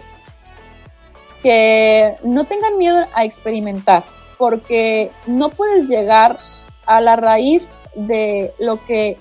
que 1.42 2.16
no 2.22 2.44
tengan 2.44 2.78
miedo 2.78 3.04
a 3.14 3.24
experimentar, 3.24 4.04
porque 4.42 5.12
no 5.28 5.50
puedes 5.50 5.88
llegar 5.88 6.36
a 6.84 7.00
la 7.00 7.14
raíz 7.14 7.70
de 7.94 8.52
lo 8.58 8.84
que, 8.84 9.16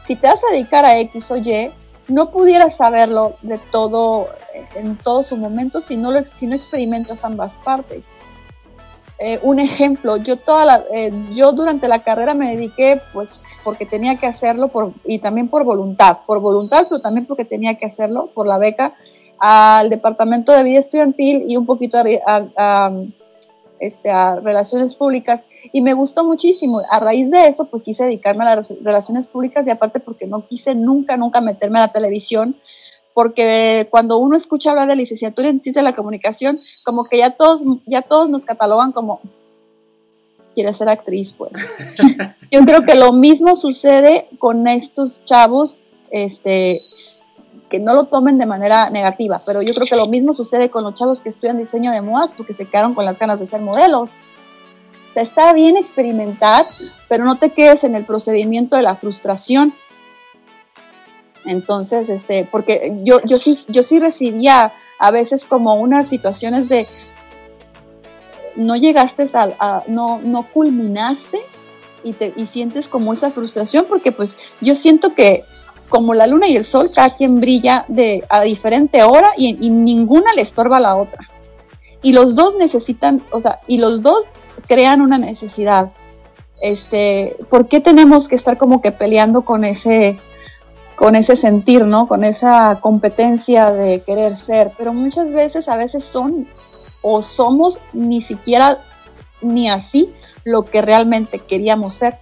si 0.00 0.16
te 0.16 0.26
vas 0.26 0.42
a 0.42 0.52
dedicar 0.52 0.84
a 0.84 0.98
X 0.98 1.30
o 1.30 1.36
Y, 1.36 1.70
no 2.08 2.32
pudieras 2.32 2.76
saberlo 2.76 3.36
de 3.42 3.58
todo, 3.70 4.26
en 4.74 4.96
todo 4.96 5.22
su 5.22 5.36
momento 5.36 5.80
si 5.80 5.96
no, 5.96 6.10
lo, 6.10 6.24
si 6.24 6.48
no 6.48 6.56
experimentas 6.56 7.24
ambas 7.24 7.54
partes. 7.64 8.16
Eh, 9.20 9.38
un 9.44 9.60
ejemplo, 9.60 10.16
yo, 10.16 10.38
toda 10.38 10.64
la, 10.64 10.84
eh, 10.92 11.12
yo 11.34 11.52
durante 11.52 11.86
la 11.86 12.02
carrera 12.02 12.34
me 12.34 12.50
dediqué, 12.50 13.00
pues, 13.12 13.44
porque 13.62 13.86
tenía 13.86 14.16
que 14.16 14.26
hacerlo 14.26 14.66
por, 14.66 14.92
y 15.04 15.20
también 15.20 15.46
por 15.46 15.62
voluntad, 15.62 16.18
por 16.26 16.40
voluntad, 16.40 16.86
pero 16.88 17.00
también 17.00 17.26
porque 17.26 17.44
tenía 17.44 17.76
que 17.78 17.86
hacerlo 17.86 18.30
por 18.34 18.48
la 18.48 18.58
beca, 18.58 18.94
al 19.38 19.88
departamento 19.88 20.50
de 20.50 20.64
vida 20.64 20.80
estudiantil 20.80 21.44
y 21.46 21.56
un 21.56 21.64
poquito 21.64 21.96
a, 21.98 22.02
a- 22.26 22.48
a, 22.56 22.90
este, 23.80 24.10
a 24.10 24.36
relaciones 24.36 24.94
públicas 24.94 25.46
y 25.72 25.80
me 25.80 25.94
gustó 25.94 26.24
muchísimo. 26.24 26.82
A 26.90 27.00
raíz 27.00 27.30
de 27.30 27.46
eso, 27.46 27.66
pues 27.66 27.82
quise 27.82 28.04
dedicarme 28.04 28.44
a 28.44 28.56
las 28.56 28.74
relaciones 28.82 29.26
públicas 29.26 29.66
y 29.66 29.70
aparte 29.70 30.00
porque 30.00 30.26
no 30.26 30.46
quise 30.46 30.74
nunca, 30.74 31.16
nunca 31.16 31.40
meterme 31.40 31.78
a 31.78 31.82
la 31.82 31.92
televisión, 31.92 32.56
porque 33.14 33.88
cuando 33.90 34.18
uno 34.18 34.36
escucha 34.36 34.70
hablar 34.70 34.88
de 34.88 34.96
licenciatura 34.96 35.48
en 35.48 35.60
ciencia 35.60 35.82
de 35.82 35.88
la 35.88 35.96
comunicación, 35.96 36.60
como 36.84 37.04
que 37.04 37.18
ya 37.18 37.30
todos, 37.30 37.62
ya 37.86 38.02
todos 38.02 38.28
nos 38.28 38.44
catalogan 38.44 38.92
como 38.92 39.20
quiere 40.54 40.74
ser 40.74 40.88
actriz, 40.88 41.32
pues. 41.32 41.56
Yo 42.50 42.64
creo 42.64 42.82
que 42.82 42.94
lo 42.94 43.12
mismo 43.12 43.54
sucede 43.54 44.28
con 44.38 44.66
estos 44.66 45.24
chavos, 45.24 45.84
este, 46.10 46.82
que 47.68 47.78
no 47.78 47.94
lo 47.94 48.04
tomen 48.04 48.38
de 48.38 48.46
manera 48.46 48.88
negativa, 48.90 49.38
pero 49.46 49.60
yo 49.62 49.74
creo 49.74 49.86
que 49.86 49.96
lo 49.96 50.06
mismo 50.06 50.34
sucede 50.34 50.70
con 50.70 50.84
los 50.84 50.94
chavos 50.94 51.20
que 51.20 51.28
estudian 51.28 51.58
diseño 51.58 51.90
de 51.92 52.00
modas 52.00 52.32
porque 52.36 52.54
se 52.54 52.64
quedaron 52.66 52.94
con 52.94 53.04
las 53.04 53.18
ganas 53.18 53.40
de 53.40 53.46
ser 53.46 53.60
modelos. 53.60 54.16
O 54.94 55.10
sea, 55.12 55.22
está 55.22 55.52
bien 55.52 55.76
experimentar, 55.76 56.66
pero 57.08 57.24
no 57.24 57.36
te 57.36 57.50
quedes 57.50 57.84
en 57.84 57.94
el 57.94 58.04
procedimiento 58.04 58.76
de 58.76 58.82
la 58.82 58.96
frustración. 58.96 59.72
Entonces, 61.44 62.08
este, 62.08 62.46
porque 62.50 62.94
yo, 63.04 63.20
yo 63.24 63.36
sí, 63.36 63.56
yo 63.68 63.82
sí 63.82 63.98
recibía 64.00 64.72
a 64.98 65.10
veces 65.10 65.44
como 65.44 65.74
unas 65.74 66.08
situaciones 66.08 66.68
de 66.68 66.86
no 68.56 68.76
llegaste 68.76 69.24
a, 69.34 69.48
a- 69.58 69.82
no, 69.86 70.20
no 70.22 70.42
culminaste 70.42 71.38
y, 72.02 72.12
te, 72.12 72.32
y 72.36 72.46
sientes 72.46 72.88
como 72.88 73.12
esa 73.12 73.30
frustración, 73.30 73.86
porque 73.88 74.10
pues 74.12 74.36
yo 74.60 74.74
siento 74.74 75.14
que 75.14 75.44
como 75.88 76.14
la 76.14 76.26
luna 76.26 76.48
y 76.48 76.56
el 76.56 76.64
sol, 76.64 76.90
cada 76.94 77.10
quien 77.10 77.40
brilla 77.40 77.84
de, 77.88 78.24
a 78.28 78.42
diferente 78.42 79.02
hora 79.02 79.32
y, 79.36 79.54
ninguna 79.70 80.32
le 80.32 80.42
estorba 80.42 80.78
a 80.78 80.80
la 80.80 80.96
otra. 80.96 81.28
Y 82.02 82.12
los 82.12 82.36
dos 82.36 82.54
necesitan, 82.56 83.20
o 83.30 83.40
sea, 83.40 83.60
y 83.66 83.78
los 83.78 84.02
dos 84.02 84.26
crean 84.66 85.00
una 85.00 85.18
necesidad. 85.18 85.90
Este, 86.60 87.36
¿por 87.50 87.68
qué 87.68 87.80
tenemos 87.80 88.28
que 88.28 88.34
estar 88.34 88.56
como 88.56 88.80
que 88.80 88.92
peleando 88.92 89.42
con 89.42 89.64
ese, 89.64 90.18
con 90.96 91.16
ese 91.16 91.36
sentir, 91.36 91.84
¿no? 91.84 92.06
Con 92.06 92.24
esa 92.24 92.78
competencia 92.80 93.72
de 93.72 94.00
querer 94.00 94.34
ser. 94.34 94.72
Pero 94.76 94.92
muchas 94.92 95.32
veces, 95.32 95.68
a 95.68 95.76
veces 95.76 96.04
son 96.04 96.46
o 97.02 97.22
somos 97.22 97.80
ni 97.92 98.20
siquiera 98.20 98.80
ni 99.40 99.68
así 99.68 100.08
lo 100.44 100.64
que 100.64 100.82
realmente 100.82 101.38
queríamos 101.38 101.94
ser. 101.94 102.18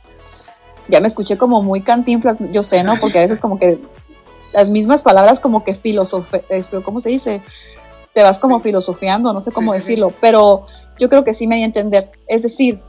Ya 0.89 1.01
me 1.01 1.09
escuché 1.09 1.37
como 1.37 1.63
muy 1.63 1.81
cantinflas, 1.83 2.39
yo 2.53 2.63
sé, 2.63 2.83
¿no? 2.85 2.95
Porque 3.01 3.19
a 3.19 3.23
veces 3.23 3.41
como 3.41 3.59
que 3.59 3.79
las 4.53 4.71
mismas 4.71 5.03
palabras 5.03 5.41
como 5.41 5.65
que 5.65 5.75
filosofe, 5.75 6.45
esto, 6.49 6.83
¿cómo 6.83 7.01
se 7.01 7.11
dice? 7.11 7.43
Te 8.13 8.23
vas 8.23 8.39
como 8.39 8.59
Sí. 8.59 8.65
filosofiando, 8.65 9.33
no 9.33 9.41
sé 9.41 9.51
cómo 9.53 9.73
Sí, 9.73 9.79
sí, 9.81 9.85
sí. 9.85 9.91
decirlo, 9.93 10.13
pero 10.21 10.67
yo 10.99 11.09
creo 11.09 11.25
que 11.25 11.35
sí 11.35 11.47
me 11.47 11.57
di 11.57 11.63
a 11.63 11.67
entender. 11.67 12.11
Es 12.27 12.43
decir, 12.45 12.81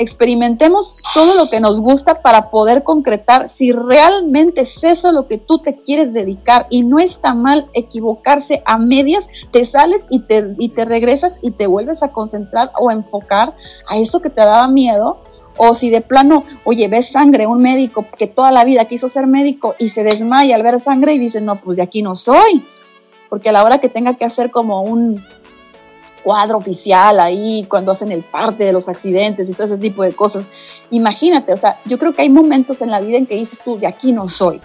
experimentemos 0.00 0.94
todo 1.12 1.34
lo 1.34 1.50
que 1.50 1.58
nos 1.60 1.80
gusta 1.80 2.22
para 2.22 2.50
poder 2.50 2.84
concretar 2.84 3.48
si 3.48 3.72
realmente 3.72 4.60
es 4.60 4.84
eso 4.84 5.10
lo 5.10 5.26
que 5.26 5.38
tú 5.38 5.58
te 5.58 5.80
quieres 5.80 6.12
dedicar 6.14 6.66
y 6.70 6.82
no 6.84 6.98
está 7.00 7.34
mal 7.34 7.68
equivocarse 7.72 8.62
a 8.64 8.78
medias, 8.78 9.28
te 9.50 9.64
sales 9.64 10.06
y 10.10 10.20
te, 10.20 10.54
y 10.58 10.68
te 10.70 10.84
regresas 10.84 11.38
y 11.42 11.50
te 11.50 11.66
vuelves 11.66 12.02
a 12.02 12.12
concentrar 12.12 12.70
o 12.78 12.90
a 12.90 12.92
enfocar 12.92 13.54
a 13.88 13.96
eso 13.96 14.20
que 14.20 14.30
te 14.30 14.40
daba 14.42 14.68
miedo. 14.68 15.18
O 15.58 15.74
si 15.74 15.90
de 15.90 16.00
plano, 16.00 16.44
oye, 16.64 16.88
ves 16.88 17.10
sangre, 17.12 17.46
un 17.46 17.60
médico 17.60 18.06
que 18.16 18.26
toda 18.26 18.50
la 18.50 18.64
vida 18.64 18.86
quiso 18.86 19.08
ser 19.08 19.26
médico 19.26 19.74
y 19.78 19.90
se 19.90 20.04
desmaya 20.04 20.54
al 20.56 20.62
ver 20.62 20.80
sangre 20.80 21.12
y 21.12 21.18
dice, 21.18 21.40
no, 21.40 21.56
pues 21.56 21.76
de 21.76 21.82
aquí 21.82 22.00
no 22.00 22.14
soy. 22.14 22.64
Porque 23.28 23.50
a 23.50 23.52
la 23.52 23.64
hora 23.64 23.78
que 23.78 23.90
tenga 23.90 24.14
que 24.14 24.24
hacer 24.24 24.50
como 24.50 24.82
un, 24.82 25.22
cuadro 26.22 26.58
oficial 26.58 27.20
ahí 27.20 27.64
cuando 27.70 27.92
hacen 27.92 28.12
el 28.12 28.22
parte 28.22 28.64
de 28.64 28.72
los 28.72 28.88
accidentes 28.88 29.48
y 29.48 29.54
todo 29.54 29.64
ese 29.64 29.78
tipo 29.78 30.02
de 30.02 30.12
cosas. 30.12 30.46
Imagínate, 30.90 31.52
o 31.52 31.56
sea, 31.56 31.78
yo 31.86 31.98
creo 31.98 32.14
que 32.14 32.20
hay 32.22 32.28
momentos 32.28 32.82
en 32.82 32.90
la 32.90 33.00
vida 33.00 33.16
en 33.16 33.26
que 33.26 33.36
dices 33.36 33.60
tú, 33.64 33.78
de 33.78 33.86
aquí 33.86 34.12
no 34.12 34.28
soy. 34.28 34.60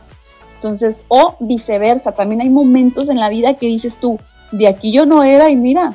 Entonces, 0.55 1.05
o 1.07 1.35
viceversa, 1.39 2.13
también 2.13 2.41
hay 2.41 2.49
momentos 2.49 3.09
en 3.09 3.19
la 3.19 3.29
vida 3.29 3.53
que 3.53 3.67
dices 3.67 3.97
tú, 3.97 4.19
de 4.51 4.67
aquí 4.67 4.91
yo 4.91 5.05
no 5.05 5.23
era 5.23 5.49
y 5.49 5.55
mira, 5.55 5.93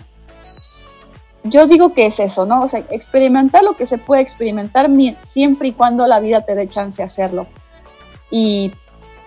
yo 1.49 1.67
digo 1.67 1.93
que 1.93 2.07
es 2.07 2.21
eso, 2.21 2.47
¿no? 2.47 2.63
O 2.63 2.69
sea, 2.69 2.85
experimentar 2.91 3.63
lo 3.65 3.75
que 3.75 3.87
se 3.87 3.99
puede 3.99 4.23
experimentar 4.23 4.91
siempre 5.23 5.69
y 5.69 5.73
cuando 5.73 6.07
la 6.07 6.21
vida 6.21 6.43
te 6.43 6.55
dé 6.55 6.69
chance 6.69 7.03
de 7.03 7.07
hacerlo. 7.07 7.47
Y 8.31 8.73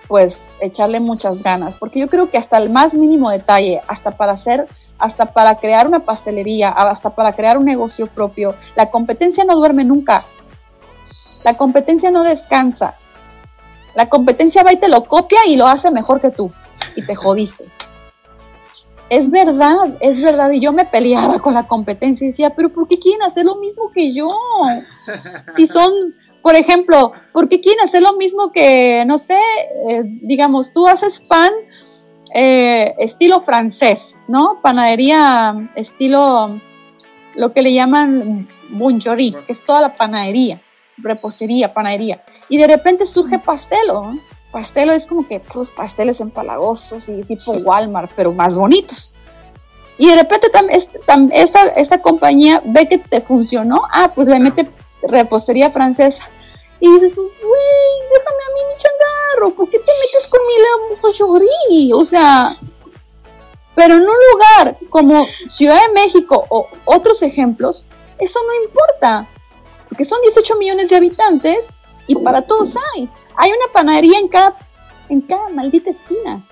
pues 0.08 0.50
echarle 0.60 1.00
muchas 1.00 1.42
ganas, 1.42 1.78
porque 1.78 2.00
yo 2.00 2.08
creo 2.08 2.30
que 2.30 2.38
hasta 2.38 2.58
el 2.58 2.70
más 2.70 2.94
mínimo 2.94 3.30
detalle, 3.30 3.82
hasta 3.88 4.12
para 4.12 4.34
hacer 4.34 4.68
hasta 5.02 5.34
para 5.34 5.56
crear 5.56 5.88
una 5.88 6.06
pastelería, 6.06 6.70
hasta 6.70 7.10
para 7.10 7.34
crear 7.34 7.58
un 7.58 7.66
negocio 7.66 8.08
propio. 8.08 8.56
La 8.76 8.92
competencia 8.92 9.44
no 9.44 9.56
duerme 9.56 9.84
nunca. 9.84 10.24
La 11.44 11.56
competencia 11.56 12.12
no 12.12 12.24
descansa. 12.24 12.96
La 13.96 14.08
competencia 14.08 14.64
va 14.64 14.72
y 14.72 14.78
te 14.78 14.88
lo 14.88 15.04
copia 15.04 15.40
y 15.48 15.56
lo 15.56 15.68
hace 15.68 15.92
mejor 15.92 16.22
que 16.22 16.30
tú. 16.30 16.52
Y 16.96 17.04
te 17.04 17.16
jodiste. 17.16 17.66
Es 19.12 19.30
verdad, 19.30 19.98
es 20.00 20.22
verdad. 20.22 20.50
Y 20.52 20.62
yo 20.62 20.72
me 20.72 20.86
peleaba 20.86 21.38
con 21.40 21.54
la 21.54 21.68
competencia 21.68 22.24
y 22.24 22.30
decía, 22.30 22.52
pero 22.52 22.70
¿por 22.70 22.88
qué 22.88 22.98
quieren 22.98 23.22
hacer 23.24 23.44
lo 23.46 23.58
mismo 23.58 23.92
que 23.92 24.14
yo? 24.14 24.30
Si 25.54 25.68
son, 25.68 25.92
por 26.42 26.56
ejemplo, 26.56 27.12
¿por 27.34 27.50
qué 27.50 27.60
quieren 27.60 27.84
hacer 27.84 28.02
lo 28.02 28.14
mismo 28.14 28.54
que, 28.54 29.04
no 29.06 29.18
sé, 29.18 29.38
eh, 29.90 30.04
digamos, 30.06 30.72
tú 30.72 30.88
haces 30.88 31.20
pan 31.20 31.52
eh, 32.34 32.94
estilo 33.00 33.42
francés, 33.42 34.22
¿no? 34.30 34.60
Panadería 34.62 35.58
estilo, 35.76 36.62
lo 37.36 37.52
que 37.52 37.64
le 37.64 37.74
llaman 37.74 38.48
bonjour, 38.70 39.18
que 39.18 39.52
es 39.52 39.66
toda 39.66 39.82
la 39.82 39.94
panadería, 39.94 40.62
repostería, 40.96 41.74
panadería. 41.74 42.24
Y 42.48 42.58
de 42.58 42.68
repente 42.68 43.06
surge 43.06 43.40
pastelo, 43.40 44.04
¿no? 44.04 44.31
Pastelo 44.52 44.94
es 44.94 45.06
como 45.06 45.28
que 45.28 45.40
puros 45.40 45.72
pasteles 45.72 46.20
empalagosos 46.20 47.08
y 47.10 47.24
tipo 47.24 47.54
Walmart, 47.54 48.12
pero 48.16 48.34
más 48.34 48.56
bonitos. 48.56 49.14
Y 49.98 50.08
de 50.10 50.16
repente 50.16 50.50
tam, 50.50 50.70
este, 50.70 51.00
tam, 51.00 51.30
esta, 51.32 51.68
esta 51.68 52.02
compañía 52.02 52.62
ve 52.66 52.88
que 52.88 52.98
te 52.98 53.22
funcionó, 53.22 53.84
ah, 53.94 54.12
pues 54.14 54.28
le 54.28 54.40
mete 54.40 54.68
repostería 55.04 55.70
francesa. 55.70 56.28
Y 56.80 56.92
dices 56.92 57.14
tú, 57.14 57.22
güey, 57.22 58.10
déjame 58.10 58.44
a 58.44 58.54
mí 58.54 58.62
mi 58.70 58.78
changarro, 58.78 59.56
¿por 59.56 59.70
qué 59.70 59.78
te 59.78 59.92
metes 60.02 60.28
con 60.28 60.40
mi 60.48 60.54
bonjour? 61.02 61.42
O 61.94 62.06
sea, 62.06 62.58
pero 63.76 63.96
en 63.96 64.02
un 64.02 64.16
lugar 64.34 64.78
como 64.90 65.28
Ciudad 65.48 65.80
de 65.88 65.94
México 65.94 66.46
o 66.50 66.68
otros 66.86 67.22
ejemplos, 67.22 67.88
eso 68.18 68.40
no 68.46 68.66
importa. 68.66 69.28
porque 69.90 70.06
son 70.06 70.20
18 70.22 70.56
millones 70.56 70.90
de 70.90 70.96
habitantes 70.96 71.74
y 72.08 72.16
para 72.16 72.42
todos 72.42 72.76
hay. 72.96 73.10
Hay 73.36 73.50
una 73.50 73.72
panadería 73.74 74.20
en 74.20 74.28
cada, 74.28 74.56
en 75.10 75.22
cada 75.22 75.50
maldita 75.50 75.90
esquina. 75.90 76.46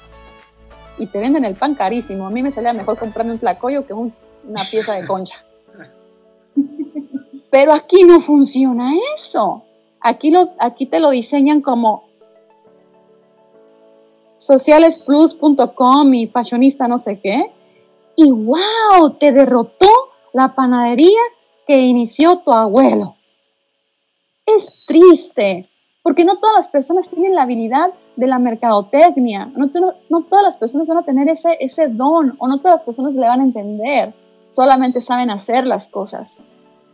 Y 0.98 1.08
te 1.08 1.20
venden 1.20 1.46
el 1.46 1.56
pan 1.56 1.76
carísimo. 1.76 2.28
A 2.28 2.30
mí 2.30 2.44
me 2.44 2.52
salía 2.52 2.74
mejor 2.74 2.98
comprarme 2.98 3.34
un 3.34 3.40
tlacoyo 3.40 3.86
que 3.86 3.94
una 3.94 4.64
pieza 4.70 4.96
de 4.96 5.08
concha. 5.08 5.46
Pero 7.52 7.74
aquí 7.74 8.04
no 8.04 8.20
funciona 8.20 8.94
eso. 9.16 9.64
Aquí, 10.02 10.32
lo, 10.32 10.54
aquí 10.60 10.86
te 10.86 11.00
lo 11.00 11.10
diseñan 11.10 11.62
como 11.62 12.10
socialesplus.com 14.36 16.14
y 16.14 16.28
fashionista 16.28 16.88
no 16.88 17.00
sé 17.00 17.20
qué. 17.20 17.52
Y 18.16 18.32
wow, 18.32 19.12
te 19.20 19.32
derrotó 19.32 19.90
la 20.34 20.56
panadería 20.56 21.20
que 21.68 21.78
inició 21.78 22.40
tu 22.40 22.52
abuelo. 22.52 23.16
Es 24.46 24.74
triste, 24.86 25.69
porque 26.10 26.26
no 26.26 26.38
todas 26.38 26.56
las 26.56 26.68
personas 26.70 27.08
tienen 27.08 27.36
la 27.36 27.44
habilidad 27.44 27.92
de 28.16 28.26
la 28.26 28.40
mercadotecnia, 28.40 29.52
no, 29.56 29.70
no, 30.10 30.22
todas 30.24 30.44
las 30.44 30.58
personas 30.58 30.88
van 30.88 30.98
a 30.98 31.04
tener 31.04 31.30
ese, 31.30 31.56
ese 31.60 31.88
don, 31.88 32.36
o 32.40 32.48
no 32.48 32.58
todas 32.58 32.78
las 32.78 32.84
personas 32.84 33.14
le 33.14 33.28
van 33.28 33.42
a 33.42 33.44
entender, 33.44 34.16
solamente 34.50 35.02
saben 35.02 35.30
hacer 35.30 35.68
las 35.68 35.88
cosas 35.88 36.40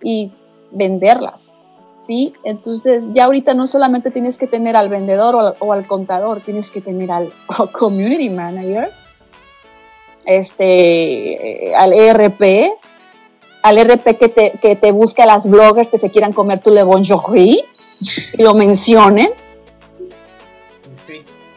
y 0.04 0.34
venderlas. 0.72 1.54
¿sí? 2.02 2.34
Entonces 2.44 3.08
ya 3.14 3.24
ahorita 3.24 3.54
no 3.54 3.70
solamente 3.70 4.12
tienes 4.12 4.38
que 4.38 4.48
tener 4.48 4.76
al 4.76 4.90
vendedor 4.90 5.56
o 5.60 5.72
al, 5.72 5.88
contador, 5.88 6.42
tienes 6.42 6.70
que 6.70 6.82
tener 6.82 7.10
al 7.10 7.32
community 7.72 8.30
manager, 8.30 8.92
este, 10.26 11.74
al 11.74 11.94
ERP, 11.94 12.42
al 13.64 13.78
ERP 13.78 14.18
que 14.18 14.28
te, 14.28 14.52
que 14.62 14.76
te 14.76 14.92
busque 14.92 15.22
a 15.22 15.26
las 15.26 15.50
bloggers 15.50 15.90
que 15.90 16.00
se 16.00 16.12
quieran 16.12 16.34
comer 16.34 16.60
tu 16.60 16.70
Le 16.70 16.84
Bonjour 16.84 17.38
y 17.38 17.64
lo 18.38 18.54
mencionen. 18.54 19.30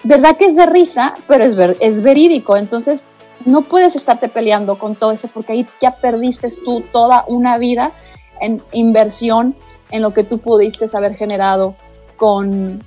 ¿Verdad 0.04 0.36
que 0.36 0.46
es 0.46 0.56
de 0.56 0.66
risa? 0.66 1.14
Pero 1.26 1.44
es, 1.44 1.54
ver, 1.54 1.76
es 1.80 2.02
verídico. 2.02 2.56
Entonces, 2.56 3.04
no 3.44 3.62
puedes 3.62 3.96
estarte 3.96 4.28
peleando 4.28 4.78
con 4.78 4.94
todo 4.94 5.12
eso 5.12 5.28
porque 5.32 5.52
ahí 5.52 5.66
ya 5.80 5.92
perdiste 5.92 6.48
tú 6.64 6.82
toda 6.92 7.24
una 7.28 7.58
vida 7.58 7.92
en 8.40 8.60
inversión 8.72 9.56
en 9.90 10.02
lo 10.02 10.12
que 10.12 10.24
tú 10.24 10.38
pudiste 10.38 10.86
haber 10.94 11.14
generado 11.14 11.74
con 12.16 12.84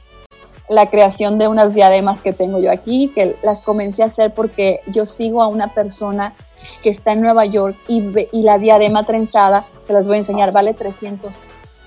la 0.70 0.86
creación 0.86 1.38
de 1.38 1.48
unas 1.48 1.74
diademas 1.74 2.22
que 2.22 2.32
tengo 2.32 2.62
yo 2.62 2.72
aquí, 2.72 3.12
que 3.14 3.36
las 3.44 3.62
comencé 3.62 4.04
a 4.04 4.06
hacer 4.06 4.34
porque 4.34 4.80
yo 4.88 5.06
sigo 5.06 5.42
a 5.42 5.48
una 5.48 5.68
persona 5.68 6.34
que 6.82 6.90
está 6.90 7.12
en 7.12 7.22
Nueva 7.22 7.46
York 7.46 7.76
y, 7.88 8.04
y 8.32 8.44
la 8.44 8.58
diadema 8.58 9.04
trenzada, 9.04 9.66
se 9.84 9.94
las 9.94 10.08
voy 10.08 10.16
a 10.16 10.20
enseñar, 10.20 10.54
vale 10.54 10.74
300 10.74 11.44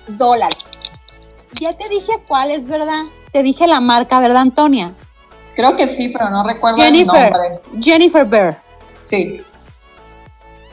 dólares. 0.09 0.74
Ya 1.59 1.75
te 1.75 1.87
dije 1.89 2.13
cuál 2.27 2.51
es, 2.51 2.67
¿verdad? 2.67 3.03
Te 3.31 3.43
dije 3.43 3.67
la 3.67 3.79
marca, 3.79 4.19
¿verdad, 4.19 4.41
Antonia? 4.41 4.93
Creo 5.55 5.75
que 5.77 5.87
sí, 5.87 6.09
pero 6.09 6.29
no 6.29 6.43
recuerdo 6.45 6.83
el 6.83 7.05
nombre. 7.05 7.61
Jennifer 7.81 8.25
Bear. 8.25 8.61
Sí. 9.09 9.41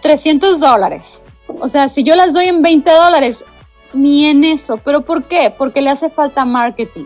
300 0.01 0.59
dólares. 0.59 1.25
O 1.47 1.69
sea, 1.69 1.89
si 1.89 2.03
yo 2.03 2.17
las 2.17 2.33
doy 2.33 2.47
en 2.47 2.63
20 2.63 2.91
dólares, 2.91 3.45
ni 3.93 4.27
en 4.27 4.45
eso. 4.45 4.77
¿Pero 4.79 5.03
por 5.03 5.25
qué? 5.25 5.55
Porque 5.57 5.81
le 5.81 5.91
hace 5.91 6.11
falta 6.11 6.45
marketing. 6.45 7.05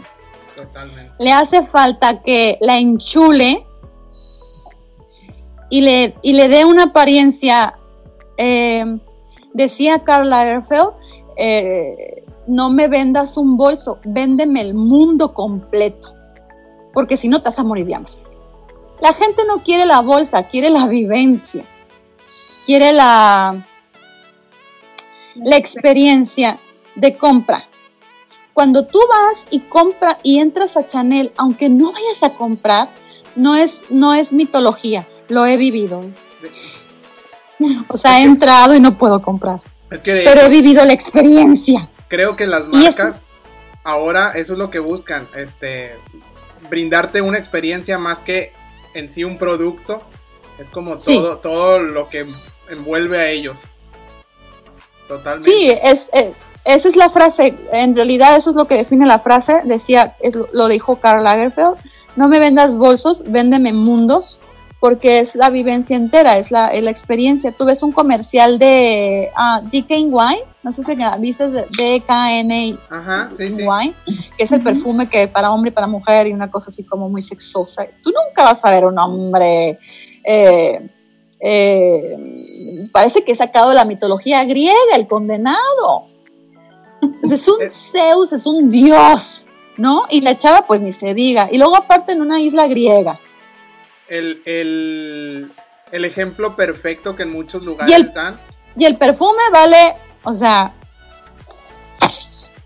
Totalmente. 0.57 1.13
Le 1.19 1.33
hace 1.33 1.65
falta 1.67 2.23
que 2.23 2.57
la 2.61 2.79
enchule 2.79 3.67
y 5.69 5.81
le, 5.83 6.15
y 6.23 6.33
le 6.33 6.49
dé 6.49 6.65
una 6.65 6.85
apariencia. 6.85 7.79
Eh, 8.39 8.85
decía 9.53 10.05
Karl 10.05 10.31
Lagerfeld, 10.31 10.91
eh, 11.37 12.25
no 12.47 12.71
me 12.71 12.89
vendas 12.89 13.37
un 13.37 13.57
bolso, 13.57 13.99
véndeme 14.05 14.61
el 14.61 14.75
mundo 14.75 15.35
completo, 15.35 16.15
porque 16.93 17.17
si 17.17 17.29
no 17.29 17.39
te 17.39 17.45
vas 17.45 17.59
a 17.59 17.65
morir 17.65 17.87
de 17.87 17.95
hambre. 17.95 18.13
La 19.01 19.13
gente 19.13 19.43
no 19.47 19.63
quiere 19.63 19.85
la 19.85 20.01
bolsa, 20.01 20.45
quiere 20.45 20.71
la 20.71 20.87
vivencia, 20.87 21.65
quiere 22.65 22.93
la, 22.93 23.67
la 25.35 25.57
experiencia 25.57 26.59
de 26.95 27.17
compra. 27.17 27.65
Cuando 28.55 28.87
tú 28.87 28.99
vas 29.09 29.47
y 29.51 29.61
compra 29.61 30.19
y 30.23 30.39
entras 30.39 30.79
a 30.79 30.87
Chanel, 30.87 31.33
aunque 31.37 31.69
no 31.69 31.93
vayas 31.93 32.23
a 32.23 32.31
comprar, 32.31 32.89
no 33.35 33.55
es, 33.55 33.85
no 33.91 34.15
es 34.15 34.33
mitología, 34.33 35.07
lo 35.29 35.45
he 35.45 35.59
vivido. 35.59 36.05
O 37.89 37.97
sea, 37.97 38.21
he 38.21 38.23
entrado 38.23 38.75
y 38.75 38.81
no 38.81 38.97
puedo 38.97 39.21
comprar. 39.21 39.61
pero 40.03 40.41
he 40.41 40.49
vivido 40.49 40.85
la 40.85 40.95
experiencia. 40.95 41.91
Creo 42.09 42.37
que 42.37 42.47
las 42.47 42.69
marcas 42.69 43.25
ahora 43.85 44.33
eso 44.33 44.55
es 44.55 44.59
lo 44.59 44.71
que 44.71 44.79
buscan, 44.79 45.29
este 45.37 45.95
brindarte 46.69 47.21
una 47.21 47.39
experiencia 47.39 47.99
más 47.99 48.21
que 48.21 48.53
en 48.95 49.09
sí 49.09 49.25
un 49.25 49.39
producto. 49.39 50.03
Es 50.59 50.71
como 50.71 50.97
todo, 50.97 51.39
todo 51.39 51.81
lo 51.81 52.09
que 52.09 52.27
envuelve 52.71 53.19
a 53.19 53.29
ellos. 53.29 53.61
Totalmente. 55.07 55.51
Sí, 55.51 55.71
es, 55.83 56.11
eh, 56.15 56.33
esa 56.65 56.89
es 56.89 56.97
la 56.97 57.11
frase, 57.11 57.55
en 57.73 57.95
realidad 57.95 58.37
eso 58.37 58.51
es 58.51 58.57
lo 58.57 58.67
que 58.67 58.75
define 58.75 59.07
la 59.07 59.21
frase, 59.21 59.61
decía, 59.65 60.17
es, 60.21 60.37
lo 60.53 60.67
dijo 60.67 60.97
Karl 60.97 61.23
Lagerfeld, 61.23 61.77
no 62.17 62.29
me 62.29 62.41
vendas 62.41 62.77
bolsos, 62.77 63.23
véndeme 63.31 63.73
mundos, 63.73 64.41
porque 64.81 65.21
es 65.21 65.35
la 65.35 65.51
vivencia 65.51 65.97
entera, 65.97 66.39
es 66.39 66.51
la, 66.51 66.73
la 66.81 66.91
experiencia. 66.91 67.53
Tú 67.53 67.65
ves 67.65 67.83
un 67.83 67.93
comercial 67.93 68.59
de 68.59 69.31
uh, 69.37 69.65
DKNY, 69.67 70.43
no 70.63 70.73
sé 70.73 70.85
si 70.85 70.97
dices 71.21 71.53
DKNY, 71.53 72.79
Ajá, 72.91 73.31
sí, 73.33 73.49
sí. 73.49 73.65
que 74.37 74.45
es 74.45 74.53
el 74.53 74.61
perfume 74.61 75.09
que 75.09 75.29
para 75.29 75.51
hombre 75.51 75.71
y 75.71 75.73
para 75.73 75.87
mujer 75.87 76.27
y 76.27 76.33
una 76.33 76.51
cosa 76.51 76.71
así 76.71 76.85
como 76.85 77.09
muy 77.09 77.23
sexosa. 77.23 77.87
Tú 78.03 78.11
nunca 78.11 78.45
vas 78.45 78.65
a 78.65 78.71
ver 78.71 78.85
un 78.85 78.99
hombre... 78.99 79.79
Eh, 80.25 80.91
eh, 81.39 82.17
parece 82.93 83.23
que 83.23 83.33
he 83.33 83.35
sacado 83.35 83.69
de 83.69 83.75
la 83.75 83.85
mitología 83.85 84.45
griega, 84.45 84.97
el 84.97 85.07
condenado. 85.07 86.07
es 87.23 87.49
un 87.49 87.59
Zeus, 87.71 88.33
es 88.33 88.47
un 88.47 88.71
dios, 88.71 89.47
¿no? 89.77 90.05
Y 90.11 90.23
la 90.23 90.37
chava, 90.37 90.67
pues 90.67 90.81
ni 90.81 90.93
se 90.93 91.15
diga. 91.15 91.49
Y 91.51 91.59
luego 91.59 91.77
aparte 91.77 92.13
en 92.13 92.21
una 92.21 92.41
isla 92.41 92.67
griega. 92.67 93.19
El, 94.09 94.43
el, 94.45 96.05
ejemplo 96.05 96.55
perfecto 96.55 97.17
que 97.17 97.25
en 97.25 97.33
muchos 97.33 97.65
lugares 97.65 97.95
están. 97.97 98.39
Y 98.77 98.85
el 98.85 98.97
perfume 98.97 99.43
vale, 99.51 99.95
o 100.25 100.35
sea, 100.35 100.73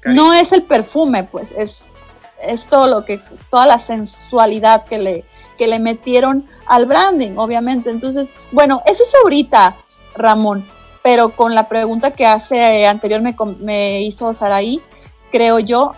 no 0.05 0.35
es 0.35 0.53
el 0.53 0.63
perfume, 0.63 1.25
pues 1.25 1.53
es, 1.53 1.93
es 2.43 2.67
todo 2.67 2.87
lo 2.89 3.05
que, 3.05 3.21
toda 3.51 3.67
la 3.67 3.79
sensualidad 3.79 4.85
que 4.85 4.99
le, 4.99 5.25
que 5.59 5.67
le 5.67 5.79
metieron 5.79 6.49
al 6.67 6.87
branding, 6.87 7.37
obviamente. 7.37 7.91
Entonces, 7.91 8.33
bueno, 8.53 8.83
eso 8.87 9.03
es 9.03 9.15
ahorita, 9.23 9.77
Ramón, 10.17 10.67
pero 11.03 11.31
con 11.31 11.55
la 11.55 11.69
pregunta 11.69 12.13
que 12.13 12.27
hace 12.27 12.57
eh, 12.57 12.87
anterior 12.87 13.21
me, 13.21 13.37
me, 13.61 14.03
hizo 14.03 14.33
Saraí, 14.35 14.81
creo 15.31 15.59
yo, 15.59 15.93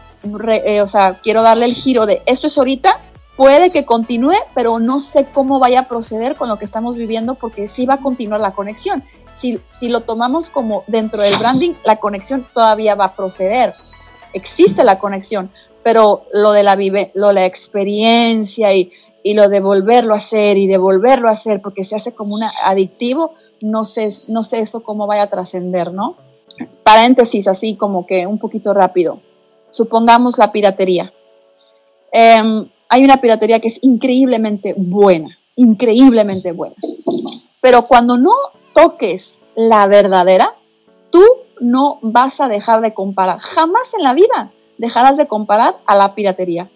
eh, 0.48 0.80
o 0.80 0.88
sea, 0.88 1.14
quiero 1.22 1.42
darle 1.42 1.66
el 1.66 1.74
giro 1.74 2.06
de 2.06 2.22
esto 2.26 2.46
es 2.46 2.58
ahorita, 2.58 3.00
puede 3.42 3.72
que 3.72 3.84
continúe, 3.84 4.36
pero 4.54 4.78
no 4.78 5.00
sé 5.00 5.26
cómo 5.26 5.58
vaya 5.58 5.80
a 5.80 5.88
proceder 5.88 6.36
con 6.36 6.48
lo 6.48 6.60
que 6.60 6.64
estamos 6.64 6.96
viviendo 6.96 7.34
porque 7.34 7.66
sí 7.66 7.86
va 7.86 7.94
a 7.94 8.00
continuar 8.00 8.40
la 8.40 8.52
conexión. 8.52 9.02
Si, 9.32 9.60
si 9.66 9.88
lo 9.88 10.02
tomamos 10.02 10.48
como 10.48 10.84
dentro 10.86 11.22
del 11.22 11.34
branding, 11.40 11.72
la 11.82 11.96
conexión 11.96 12.46
todavía 12.54 12.94
va 12.94 13.06
a 13.06 13.16
proceder. 13.16 13.74
Existe 14.32 14.84
la 14.84 15.00
conexión, 15.00 15.50
pero 15.82 16.26
lo 16.32 16.52
de 16.52 16.62
la, 16.62 16.76
vive, 16.76 17.10
lo 17.16 17.32
la 17.32 17.44
experiencia 17.44 18.72
y, 18.74 18.92
y 19.24 19.34
lo 19.34 19.48
de 19.48 19.58
volverlo 19.58 20.14
a 20.14 20.18
hacer 20.18 20.56
y 20.56 20.68
de 20.68 20.78
volverlo 20.78 21.28
a 21.28 21.32
hacer 21.32 21.60
porque 21.60 21.82
se 21.82 21.96
hace 21.96 22.14
como 22.14 22.36
un 22.36 22.42
adictivo, 22.64 23.34
no 23.60 23.84
sé, 23.84 24.08
no 24.28 24.44
sé 24.44 24.60
eso 24.60 24.84
cómo 24.84 25.08
vaya 25.08 25.22
a 25.22 25.30
trascender, 25.30 25.92
¿no? 25.92 26.14
Paréntesis, 26.84 27.48
así 27.48 27.74
como 27.74 28.06
que 28.06 28.24
un 28.24 28.38
poquito 28.38 28.72
rápido. 28.72 29.18
Supongamos 29.70 30.38
la 30.38 30.52
piratería. 30.52 31.12
Em, 32.12 32.68
hay 32.92 33.04
una 33.04 33.22
piratería 33.22 33.58
que 33.58 33.68
es 33.68 33.78
increíblemente 33.82 34.74
buena, 34.76 35.38
increíblemente 35.56 36.52
buena. 36.52 36.74
Pero 37.62 37.80
cuando 37.80 38.18
no 38.18 38.32
toques 38.74 39.40
la 39.54 39.86
verdadera, 39.86 40.54
tú 41.10 41.22
no 41.58 42.00
vas 42.02 42.42
a 42.42 42.48
dejar 42.48 42.82
de 42.82 42.92
comparar. 42.92 43.38
Jamás 43.38 43.94
en 43.94 44.02
la 44.02 44.12
vida 44.12 44.52
dejarás 44.76 45.16
de 45.16 45.26
comparar 45.26 45.78
a 45.86 45.96
la 45.96 46.14
piratería. 46.14 46.68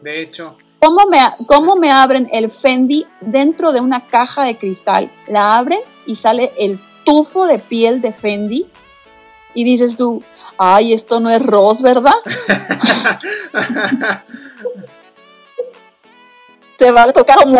De 0.00 0.22
hecho, 0.22 0.56
¿Cómo 0.80 1.06
me, 1.10 1.18
¿Cómo 1.46 1.76
me 1.76 1.90
abren 1.90 2.30
el 2.32 2.50
Fendi 2.50 3.06
dentro 3.20 3.72
de 3.72 3.82
una 3.82 4.06
caja 4.06 4.44
de 4.44 4.56
cristal? 4.56 5.12
La 5.28 5.58
abren 5.58 5.80
y 6.06 6.16
sale 6.16 6.50
el 6.58 6.80
tufo 7.04 7.46
de 7.46 7.58
piel 7.58 8.00
de 8.00 8.12
Fendi 8.12 8.66
y 9.52 9.64
dices 9.64 9.96
tú, 9.96 10.22
ay, 10.62 10.92
esto 10.92 11.18
no 11.18 11.28
es 11.28 11.44
Ross, 11.44 11.82
¿verdad? 11.82 12.14
Te 16.78 16.92
va 16.92 17.02
a 17.02 17.12
tocar 17.12 17.44
un 17.46 17.54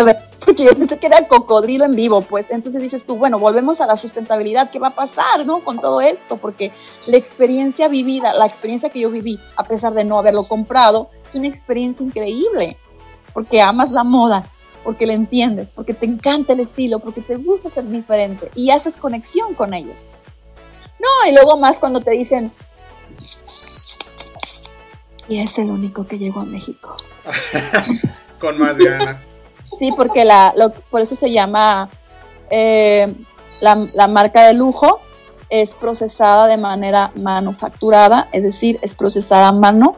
porque 0.44 0.64
yo 0.64 0.72
pensé 0.72 0.98
que 0.98 1.06
era 1.06 1.28
cocodrilo 1.28 1.84
en 1.84 1.94
vivo, 1.94 2.22
pues 2.22 2.50
entonces 2.50 2.82
dices 2.82 3.04
tú, 3.04 3.16
bueno, 3.16 3.38
volvemos 3.38 3.80
a 3.80 3.86
la 3.86 3.96
sustentabilidad, 3.96 4.70
¿qué 4.70 4.80
va 4.80 4.88
a 4.88 4.94
pasar, 4.94 5.46
no? 5.46 5.60
Con 5.60 5.78
todo 5.78 6.00
esto, 6.00 6.36
porque 6.36 6.72
la 7.06 7.16
experiencia 7.16 7.86
vivida, 7.86 8.34
la 8.34 8.46
experiencia 8.46 8.88
que 8.90 8.98
yo 9.00 9.10
viví, 9.10 9.38
a 9.56 9.62
pesar 9.62 9.94
de 9.94 10.04
no 10.04 10.18
haberlo 10.18 10.44
comprado, 10.44 11.10
es 11.24 11.36
una 11.36 11.46
experiencia 11.46 12.04
increíble, 12.04 12.76
porque 13.32 13.62
amas 13.62 13.92
la 13.92 14.02
moda, 14.02 14.48
porque 14.82 15.06
la 15.06 15.14
entiendes, 15.14 15.72
porque 15.72 15.94
te 15.94 16.06
encanta 16.06 16.54
el 16.54 16.60
estilo, 16.60 16.98
porque 16.98 17.20
te 17.20 17.36
gusta 17.36 17.70
ser 17.70 17.88
diferente 17.88 18.50
y 18.56 18.70
haces 18.70 18.96
conexión 18.96 19.54
con 19.54 19.74
ellos. 19.74 20.10
No, 20.98 21.30
y 21.30 21.32
luego 21.32 21.56
más 21.56 21.78
cuando 21.78 22.00
te 22.00 22.10
dicen, 22.12 22.52
y 25.28 25.40
es 25.40 25.58
el 25.58 25.70
único 25.70 26.06
que 26.06 26.18
llegó 26.18 26.40
a 26.40 26.44
México. 26.44 26.96
con 28.38 28.58
más 28.58 28.76
ganas. 28.76 29.36
Sí, 29.62 29.92
porque 29.96 30.24
la, 30.24 30.54
por 30.90 31.00
eso 31.00 31.14
se 31.14 31.30
llama 31.30 31.88
eh, 32.50 33.14
la, 33.60 34.08
marca 34.08 34.44
de 34.46 34.54
lujo, 34.54 35.00
es 35.48 35.74
procesada 35.74 36.46
de 36.46 36.56
manera 36.56 37.12
manufacturada, 37.14 38.28
es 38.32 38.44
decir, 38.44 38.78
es 38.82 38.94
procesada 38.94 39.48
a 39.48 39.52
mano. 39.52 39.96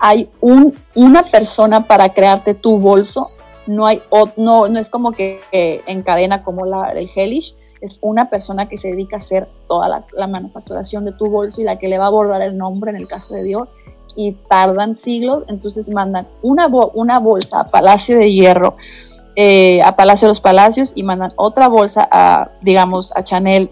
Hay 0.00 0.28
un, 0.40 0.76
una 0.94 1.22
persona 1.22 1.86
para 1.86 2.10
crearte 2.10 2.54
tu 2.54 2.78
bolso, 2.78 3.30
no, 3.66 3.86
hay, 3.86 4.02
no, 4.36 4.68
no 4.68 4.78
es 4.78 4.90
como 4.90 5.12
que, 5.12 5.40
en 5.52 6.02
cadena 6.02 6.42
como 6.42 6.66
la 6.66 6.92
del 6.92 7.08
Hellish, 7.14 7.54
es 7.84 7.98
una 8.02 8.30
persona 8.30 8.68
que 8.68 8.78
se 8.78 8.88
dedica 8.88 9.16
a 9.16 9.18
hacer 9.18 9.48
toda 9.68 9.88
la, 9.88 10.04
la, 10.16 10.26
manufacturación 10.26 11.04
de 11.04 11.12
tu 11.12 11.26
bolso 11.26 11.60
y 11.60 11.64
la 11.64 11.78
que 11.78 11.88
le 11.88 11.98
va 11.98 12.04
a 12.04 12.08
abordar 12.08 12.40
el 12.42 12.56
nombre 12.56 12.90
en 12.90 12.96
el 12.96 13.06
caso 13.06 13.34
de 13.34 13.42
Dios 13.44 13.68
y 14.16 14.32
tardan 14.48 14.94
siglos, 14.94 15.44
entonces 15.48 15.90
mandan 15.90 16.28
una, 16.42 16.66
una 16.66 17.18
bolsa 17.18 17.60
a 17.60 17.70
Palacio 17.70 18.18
de 18.18 18.32
Hierro 18.32 18.72
eh, 19.36 19.82
a 19.82 19.96
Palacio 19.96 20.26
de 20.26 20.30
los 20.30 20.40
Palacios 20.40 20.92
y 20.94 21.02
mandan 21.02 21.32
otra 21.36 21.66
bolsa 21.66 22.08
a, 22.10 22.50
digamos, 22.62 23.12
a 23.16 23.24
Chanel 23.24 23.70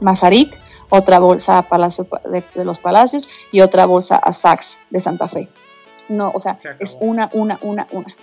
Mazarik, 0.00 0.54
otra 0.90 1.18
bolsa 1.18 1.58
a 1.58 1.62
Palacio 1.62 2.06
de, 2.24 2.64
los 2.64 2.78
Palacios 2.78 3.28
y 3.50 3.60
otra 3.62 3.86
bolsa 3.86 4.16
a 4.16 4.32
Saks 4.32 4.78
de 4.90 5.00
Santa 5.00 5.26
Fe. 5.26 5.48
No, 6.10 6.30
o 6.34 6.40
sea, 6.40 6.58
es 6.78 6.98
una, 7.00 7.30
una, 7.32 7.58
una, 7.62 7.86
una. 7.92 8.14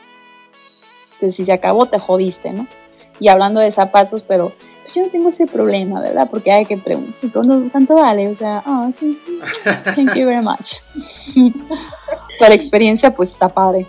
Entonces, 1.13 1.35
si 1.35 1.45
se 1.45 1.53
acabó, 1.53 1.87
te 1.87 1.97
jodiste, 1.97 2.51
¿no? 2.51 2.67
Y 3.19 3.29
hablando 3.29 3.59
de 3.59 3.71
zapatos, 3.71 4.23
pero 4.27 4.51
yo 4.93 5.03
no 5.03 5.09
tengo 5.09 5.29
ese 5.29 5.47
problema, 5.47 6.01
¿verdad? 6.01 6.27
Porque 6.29 6.51
hay 6.51 6.65
que 6.65 6.77
preguntar, 6.77 7.31
¿cuánto 7.71 7.95
vale? 7.95 8.29
O 8.29 8.35
sea, 8.35 8.63
oh, 8.65 8.89
sí, 8.91 9.19
thank 9.95 10.15
you 10.15 10.25
very 10.25 10.41
much. 10.41 10.75
Para 12.39 12.53
experiencia, 12.53 13.13
pues 13.13 13.31
está 13.31 13.49
padre. 13.49 13.87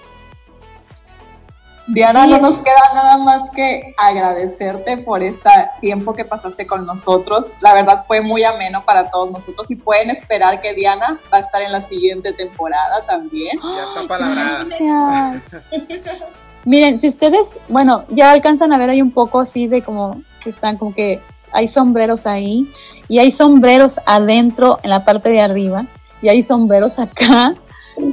Diana, 1.91 2.27
no 2.27 2.39
nos 2.39 2.59
queda 2.59 2.93
nada 2.93 3.17
más 3.17 3.51
que 3.51 3.95
agradecerte 3.97 4.99
por 4.99 5.23
este 5.23 5.49
tiempo 5.81 6.13
que 6.13 6.27
pasaste 6.27 6.67
con 6.67 6.85
nosotros. 6.85 7.55
La 7.63 7.73
verdad 7.73 8.05
fue 8.07 8.21
muy 8.21 8.45
ameno 8.45 8.85
para 8.85 9.09
todos 9.09 9.31
nosotros 9.31 9.71
y 9.71 9.77
pueden 9.77 10.11
esperar 10.11 10.61
que 10.61 10.75
Diana 10.75 11.19
va 11.33 11.39
a 11.39 11.41
estar 11.41 11.63
en 11.63 11.73
la 11.73 11.81
siguiente 11.89 12.33
temporada 12.35 13.01
también. 13.07 13.59
Ya 13.79 13.85
está 13.85 14.07
palabrada. 14.07 15.41
Miren, 16.65 16.99
si 16.99 17.09
ustedes, 17.09 17.59
bueno, 17.69 18.05
ya 18.09 18.33
alcanzan 18.33 18.73
a 18.75 18.79
ver 18.79 18.91
ahí 18.91 19.01
un 19.01 19.13
poco 19.13 19.41
así 19.41 19.67
de 19.67 19.81
como 19.81 20.21
si 20.43 20.51
están 20.51 20.77
como 20.77 20.95
que 20.95 21.21
hay 21.53 21.69
sombreros 21.69 22.27
ahí 22.27 22.69
y 23.09 23.19
hay 23.19 23.31
sombreros 23.31 24.01
adentro 24.07 24.79
en 24.83 24.91
la 24.91 25.05
parte 25.05 25.31
de 25.31 25.41
arriba 25.41 25.87
y 26.23 26.29
hay 26.29 26.43
sombreros 26.43 26.99
acá. 26.99 27.55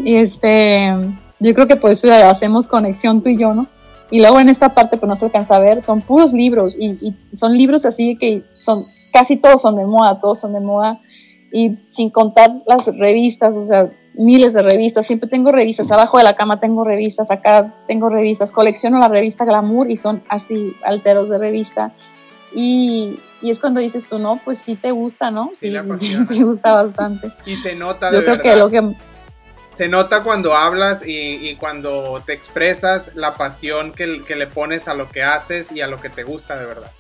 Y 0.04 0.16
este, 0.16 0.94
yo 1.40 1.54
creo 1.54 1.68
que 1.68 1.76
por 1.76 1.92
eso 1.92 2.12
hacemos 2.12 2.68
conexión 2.68 3.22
tú 3.22 3.30
y 3.30 3.38
yo, 3.38 3.54
¿no? 3.54 3.68
Y 4.12 4.20
luego 4.20 4.40
en 4.40 4.50
esta 4.50 4.74
parte, 4.74 4.98
pues 4.98 5.08
no 5.08 5.16
se 5.16 5.26
alcanza 5.26 5.56
a 5.56 5.60
ver, 5.60 5.82
son 5.82 6.02
puros 6.02 6.34
libros 6.34 6.78
y, 6.80 7.16
son 7.34 7.58
libros 7.58 7.86
así 7.86 8.16
que 8.18 8.44
son, 8.56 8.86
casi 9.12 9.36
todos 9.36 9.62
son 9.62 9.76
de 9.76 9.86
moda, 9.86 10.20
todos 10.20 10.40
son 10.40 10.54
de 10.54 10.60
moda 10.60 11.02
y 11.52 11.80
sin 11.90 12.10
contar 12.12 12.52
las 12.68 12.86
revistas, 12.98 13.56
o 13.56 13.64
sea, 13.64 13.90
miles 14.14 14.54
de 14.54 14.62
revistas, 14.62 15.06
siempre 15.06 15.30
tengo 15.30 15.52
revistas, 15.52 15.92
abajo 15.92 16.18
de 16.18 16.24
la 16.24 16.36
cama 16.36 16.60
tengo 16.60 16.84
revistas, 16.84 17.32
acá 17.32 17.74
tengo 17.88 18.10
revistas, 18.10 18.52
colecciono 18.52 19.00
la 19.00 19.08
revista 19.08 19.44
Glamour 19.46 19.90
y 19.90 19.98
son 19.98 20.24
así 20.30 20.74
alteros 20.84 21.30
de 21.30 21.38
revista. 21.38 21.94
Y, 22.56 23.20
y 23.42 23.52
es 23.52 23.60
cuando 23.60 23.82
dices 23.82 24.08
tú, 24.08 24.18
no, 24.18 24.42
pues 24.44 24.58
sí 24.58 24.76
te 24.76 24.92
gusta, 24.92 25.30
¿no? 25.30 25.52
Sí, 25.56 25.72
sí 26.00 26.26
te 26.28 26.44
gusta 26.44 26.72
bastante. 26.74 27.32
Y 27.46 27.58
se 27.58 27.76
nota. 27.76 28.10
De 28.10 28.18
Yo 28.18 28.24
creo 28.24 28.42
que 28.42 28.56
lo 28.56 28.70
que 28.70 28.96
se 29.76 29.90
nota 29.90 30.24
cuando 30.24 30.56
hablas 30.56 31.02
y, 31.06 31.56
cuando 31.58 32.24
te 32.26 32.34
expresas 32.34 33.12
la 33.16 33.34
pasión 33.34 33.92
que, 33.92 34.22
que, 34.26 34.36
le 34.36 34.48
pones 34.48 34.88
a 34.88 34.94
lo 34.94 35.10
que 35.10 35.22
haces 35.22 35.72
y 35.72 35.82
a 35.82 35.88
lo 35.88 35.98
que 35.98 36.10
te 36.10 36.24
gusta 36.24 36.58
de 36.58 36.66
verdad. 36.66 36.92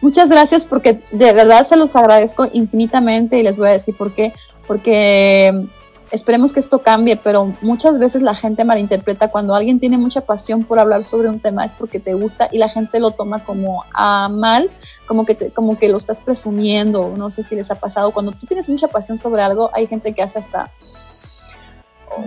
Muchas 0.00 0.30
gracias 0.30 0.64
porque 0.64 1.02
de 1.10 1.32
verdad 1.34 1.66
se 1.66 1.76
los 1.76 1.94
agradezco 1.94 2.48
infinitamente 2.54 3.38
y 3.38 3.42
les 3.42 3.58
voy 3.58 3.68
a 3.68 3.72
decir 3.72 3.94
por 3.94 4.12
qué. 4.12 4.32
Porque 4.66 5.68
esperemos 6.10 6.52
que 6.52 6.60
esto 6.60 6.80
cambie, 6.80 7.16
pero 7.16 7.52
muchas 7.62 7.98
veces 7.98 8.22
la 8.22 8.34
gente 8.34 8.64
malinterpreta. 8.64 9.28
Cuando 9.28 9.54
alguien 9.54 9.80
tiene 9.80 9.98
mucha 9.98 10.22
pasión 10.22 10.64
por 10.64 10.78
hablar 10.78 11.04
sobre 11.04 11.28
un 11.28 11.40
tema 11.40 11.64
es 11.64 11.74
porque 11.74 12.00
te 12.00 12.14
gusta 12.14 12.48
y 12.50 12.58
la 12.58 12.68
gente 12.68 13.00
lo 13.00 13.12
toma 13.12 13.44
como 13.44 13.84
a 13.92 14.28
mal, 14.28 14.70
como 15.06 15.24
que, 15.24 15.50
como 15.50 15.78
que 15.78 15.88
lo 15.88 15.96
estás 15.96 16.20
presumiendo, 16.20 17.14
no 17.16 17.30
sé 17.30 17.44
si 17.44 17.56
les 17.56 17.70
ha 17.70 17.76
pasado. 17.76 18.10
Cuando 18.12 18.32
tú 18.32 18.46
tienes 18.46 18.68
mucha 18.68 18.88
pasión 18.88 19.16
sobre 19.16 19.42
algo, 19.42 19.70
hay 19.72 19.86
gente 19.86 20.12
que 20.12 20.22
hace 20.22 20.38
hasta 20.38 20.70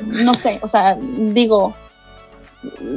no 0.05 0.33
sé, 0.33 0.59
o 0.61 0.67
sea, 0.67 0.97
digo, 0.99 1.73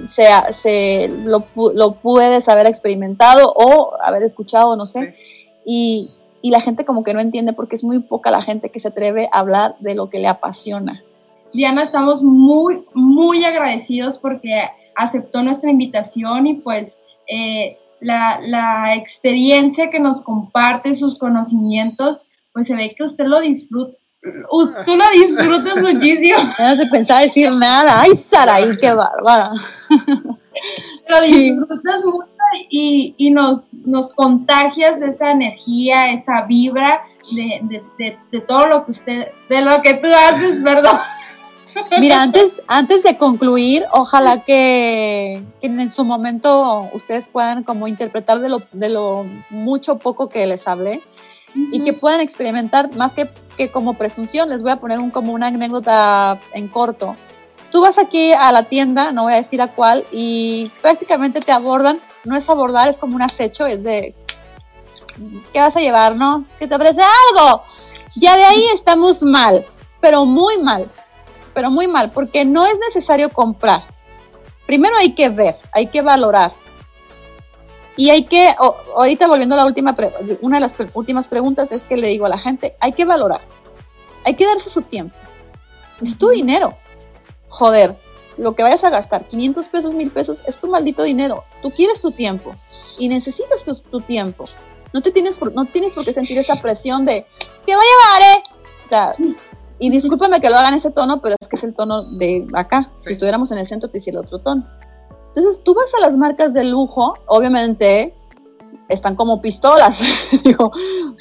sea, 0.07 0.53
se, 0.53 1.09
lo, 1.25 1.45
lo, 1.55 1.95
puedes 1.95 2.49
haber 2.49 2.67
experimentado 2.67 3.53
o 3.55 3.95
haber 4.03 4.23
escuchado, 4.23 4.77
no 4.77 4.87
sé, 4.87 5.17
y, 5.65 6.11
y, 6.47 6.51
la 6.51 6.61
gente 6.61 6.85
como 6.85 7.05
que 7.05 7.15
no 7.15 7.21
entiende 7.21 7.53
porque 7.53 7.75
es 7.75 7.85
muy 7.85 8.01
poca 8.01 8.31
la 8.31 8.43
gente 8.43 8.71
que 8.71 8.81
se 8.81 8.89
atreve 8.89 9.29
a 9.33 9.41
hablar 9.41 9.77
de 9.81 9.95
lo 9.95 10.11
que 10.11 10.19
le 10.19 10.29
apasiona. 10.29 11.03
Diana, 11.53 11.83
estamos 11.83 12.23
muy, 12.23 12.85
muy 12.95 13.45
agradecidos 13.45 14.19
porque 14.19 14.69
aceptó 14.95 15.43
nuestra 15.43 15.71
invitación 15.71 16.47
y 16.47 16.55
pues 16.55 16.89
eh, 17.29 17.79
la, 18.01 18.41
la 18.43 18.97
experiencia 18.97 19.91
que 19.91 20.01
nos 20.01 20.23
comparte, 20.23 20.95
sus 20.95 21.19
conocimientos, 21.19 22.23
pues 22.53 22.67
se 22.67 22.75
ve 22.75 22.95
que 22.97 23.05
usted 23.05 23.25
lo 23.25 23.41
disfruta 23.41 23.97
tú 24.85 24.97
lo 24.97 25.11
disfrutas 25.13 25.83
muchísimo. 25.83 26.39
No 26.59 26.77
te 26.77 26.87
pensaba 26.87 27.21
decir 27.21 27.51
nada. 27.53 28.01
Ay, 28.03 28.15
Saraí, 28.15 28.77
qué 28.77 28.93
bárbara. 28.93 29.53
Lo 31.09 31.21
disfrutas 31.23 32.05
mucho 32.05 32.31
y, 32.71 33.15
y 33.17 33.31
nos, 33.31 33.73
nos 33.75 34.13
contagias 34.15 35.01
de 35.01 35.11
esa 35.11 35.31
energía, 35.31 36.13
esa 36.13 36.43
vibra 36.43 37.03
de, 37.35 37.83
de, 37.99 38.19
de, 38.31 38.41
todo 38.41 38.67
lo 38.67 38.85
que 38.85 38.93
usted, 38.93 39.29
de 39.49 39.61
lo 39.61 39.83
que 39.83 39.95
tú 39.95 40.09
haces, 40.09 40.63
¿verdad? 40.63 41.01
Mira, 42.01 42.23
antes, 42.23 42.63
antes 42.69 43.03
de 43.03 43.19
concluir, 43.19 43.85
ojalá 43.93 44.41
que, 44.41 45.43
que, 45.61 45.67
en 45.67 45.91
su 45.91 46.05
momento 46.05 46.89
ustedes 46.93 47.29
puedan 47.29 47.65
como 47.65 47.87
interpretar 47.89 48.41
de 48.41 48.49
lo, 48.49 48.63
de 48.73 48.89
lo 48.89 49.27
mucho 49.51 49.99
poco 49.99 50.29
que 50.29 50.47
les 50.47 50.67
hablé 50.69 51.03
y 51.73 51.83
que 51.85 51.93
puedan 51.93 52.21
experimentar 52.21 52.95
más 52.97 53.15
que, 53.15 53.29
que 53.57 53.71
como 53.71 53.95
presunción. 53.95 54.49
Les 54.49 54.63
voy 54.63 54.73
a 54.73 54.77
poner 54.77 54.99
un, 54.99 55.11
como 55.11 55.33
una 55.33 55.49
anécdota 55.49 56.39
en 56.53 56.69
corto. 56.69 57.17
Tú 57.71 57.83
vas 57.83 57.99
aquí 57.99 58.33
a 58.33 58.53
la 58.53 58.65
tienda, 58.65 59.13
no 59.13 59.25
voy 59.25 59.35
a 59.35 59.37
decir 59.37 59.61
a 59.61 59.69
cuál, 59.69 60.05
y 60.13 60.71
prácticamente 60.83 61.41
te 61.41 61.53
abordan. 61.53 62.01
No 62.25 62.37
es 62.37 62.49
abordar, 62.49 62.89
es 62.89 62.99
como 62.99 63.17
un 63.17 63.23
acecho, 63.23 63.67
es 63.67 63.85
de, 63.85 64.15
¿qué 65.53 65.61
vas 65.61 65.77
a 65.77 65.81
llevar, 65.81 66.17
no? 66.17 66.43
Que 66.59 66.67
te 66.67 66.75
ofrece 66.75 67.03
algo. 67.03 67.63
Ya 68.17 68.37
de 68.37 68.45
ahí 68.45 68.65
estamos 68.75 69.23
mal, 69.23 69.65
pero 70.01 70.25
muy 70.25 70.59
mal, 70.59 70.91
pero 71.55 71.71
muy 71.71 71.87
mal, 71.87 72.11
porque 72.11 72.45
no 72.45 72.67
es 72.67 72.79
necesario 72.79 73.31
comprar. 73.31 73.83
Primero 74.67 74.97
hay 74.97 75.15
que 75.15 75.29
ver, 75.29 75.59
hay 75.73 75.89
que 75.89 76.03
valorar, 76.03 76.53
y 77.97 78.11
hay 78.11 78.25
que, 78.25 78.55
ahorita 78.95 79.27
volviendo 79.27 79.55
a 79.55 79.59
la 79.59 79.65
última, 79.65 79.95
una 80.43 80.59
de 80.59 80.61
las 80.61 80.75
últimas 80.93 81.27
preguntas 81.27 81.73
es 81.73 81.87
que 81.87 81.97
le 81.97 82.09
digo 82.09 82.27
a 82.27 82.29
la 82.29 82.39
gente, 82.39 82.77
hay 82.79 82.93
que 82.93 83.07
valorar, 83.07 83.41
hay 84.25 84.35
que 84.35 84.45
darse 84.45 84.69
su 84.69 84.83
tiempo. 84.83 85.17
Es 86.03 86.19
tu 86.19 86.29
dinero. 86.29 86.77
Joder, 87.59 87.97
lo 88.37 88.55
que 88.55 88.63
vayas 88.63 88.85
a 88.85 88.91
gastar, 88.91 89.27
500 89.29 89.69
pesos, 89.71 89.95
1000 89.95 90.11
pesos, 90.11 90.43
es 90.47 90.59
tu 90.59 90.69
maldito 90.69 91.03
dinero. 91.05 91.45
Tú 91.63 91.71
quieres 91.71 92.03
tu 92.03 92.11
tiempo 92.11 92.51
y 92.99 93.09
necesitas 93.09 93.65
tu, 93.65 94.01
tiempo. 94.01 94.45
No, 94.93 95.01
te 95.01 95.11
tienes 95.11 95.39
por, 95.39 95.55
no 95.55 95.65
tienes 95.65 95.95
por 95.95 96.05
qué 96.05 96.13
sentir 96.13 96.37
esa 96.37 96.57
presión 96.57 97.07
de, 97.07 97.27
¿qué 97.65 97.75
voy 97.75 97.85
a 97.85 98.21
llevar, 98.21 98.37
eh? 98.37 98.43
O 98.85 98.89
sea, 98.89 99.13
y 99.79 99.89
discúlpame 99.89 100.39
que 100.39 100.51
lo 100.51 100.59
hagan 100.59 100.75
ese 100.75 100.91
tono, 100.91 101.23
pero 101.23 101.37
es 101.41 101.49
que 101.49 101.57
es 101.57 101.65
el 101.65 101.75
tono 101.75 102.05
de 102.19 102.47
acá. 102.53 102.93
Si 102.99 103.11
estuviéramos 103.11 103.51
en 103.53 103.59
el 103.59 103.67
centro, 103.67 103.89
te 103.89 103.99
hiciera 103.99 104.21
otro 104.21 104.39
tono. 104.39 104.67
Entonces 105.29 105.63
tú 105.65 105.73
vas 105.73 105.95
a 105.95 106.01
las 106.01 106.19
marcas 106.19 106.53
de 106.53 106.65
lujo, 106.65 107.15
obviamente 107.25 108.15
están 108.91 109.17
como 109.17 109.41
pistolas, 109.41 110.03
digo, 110.45 110.73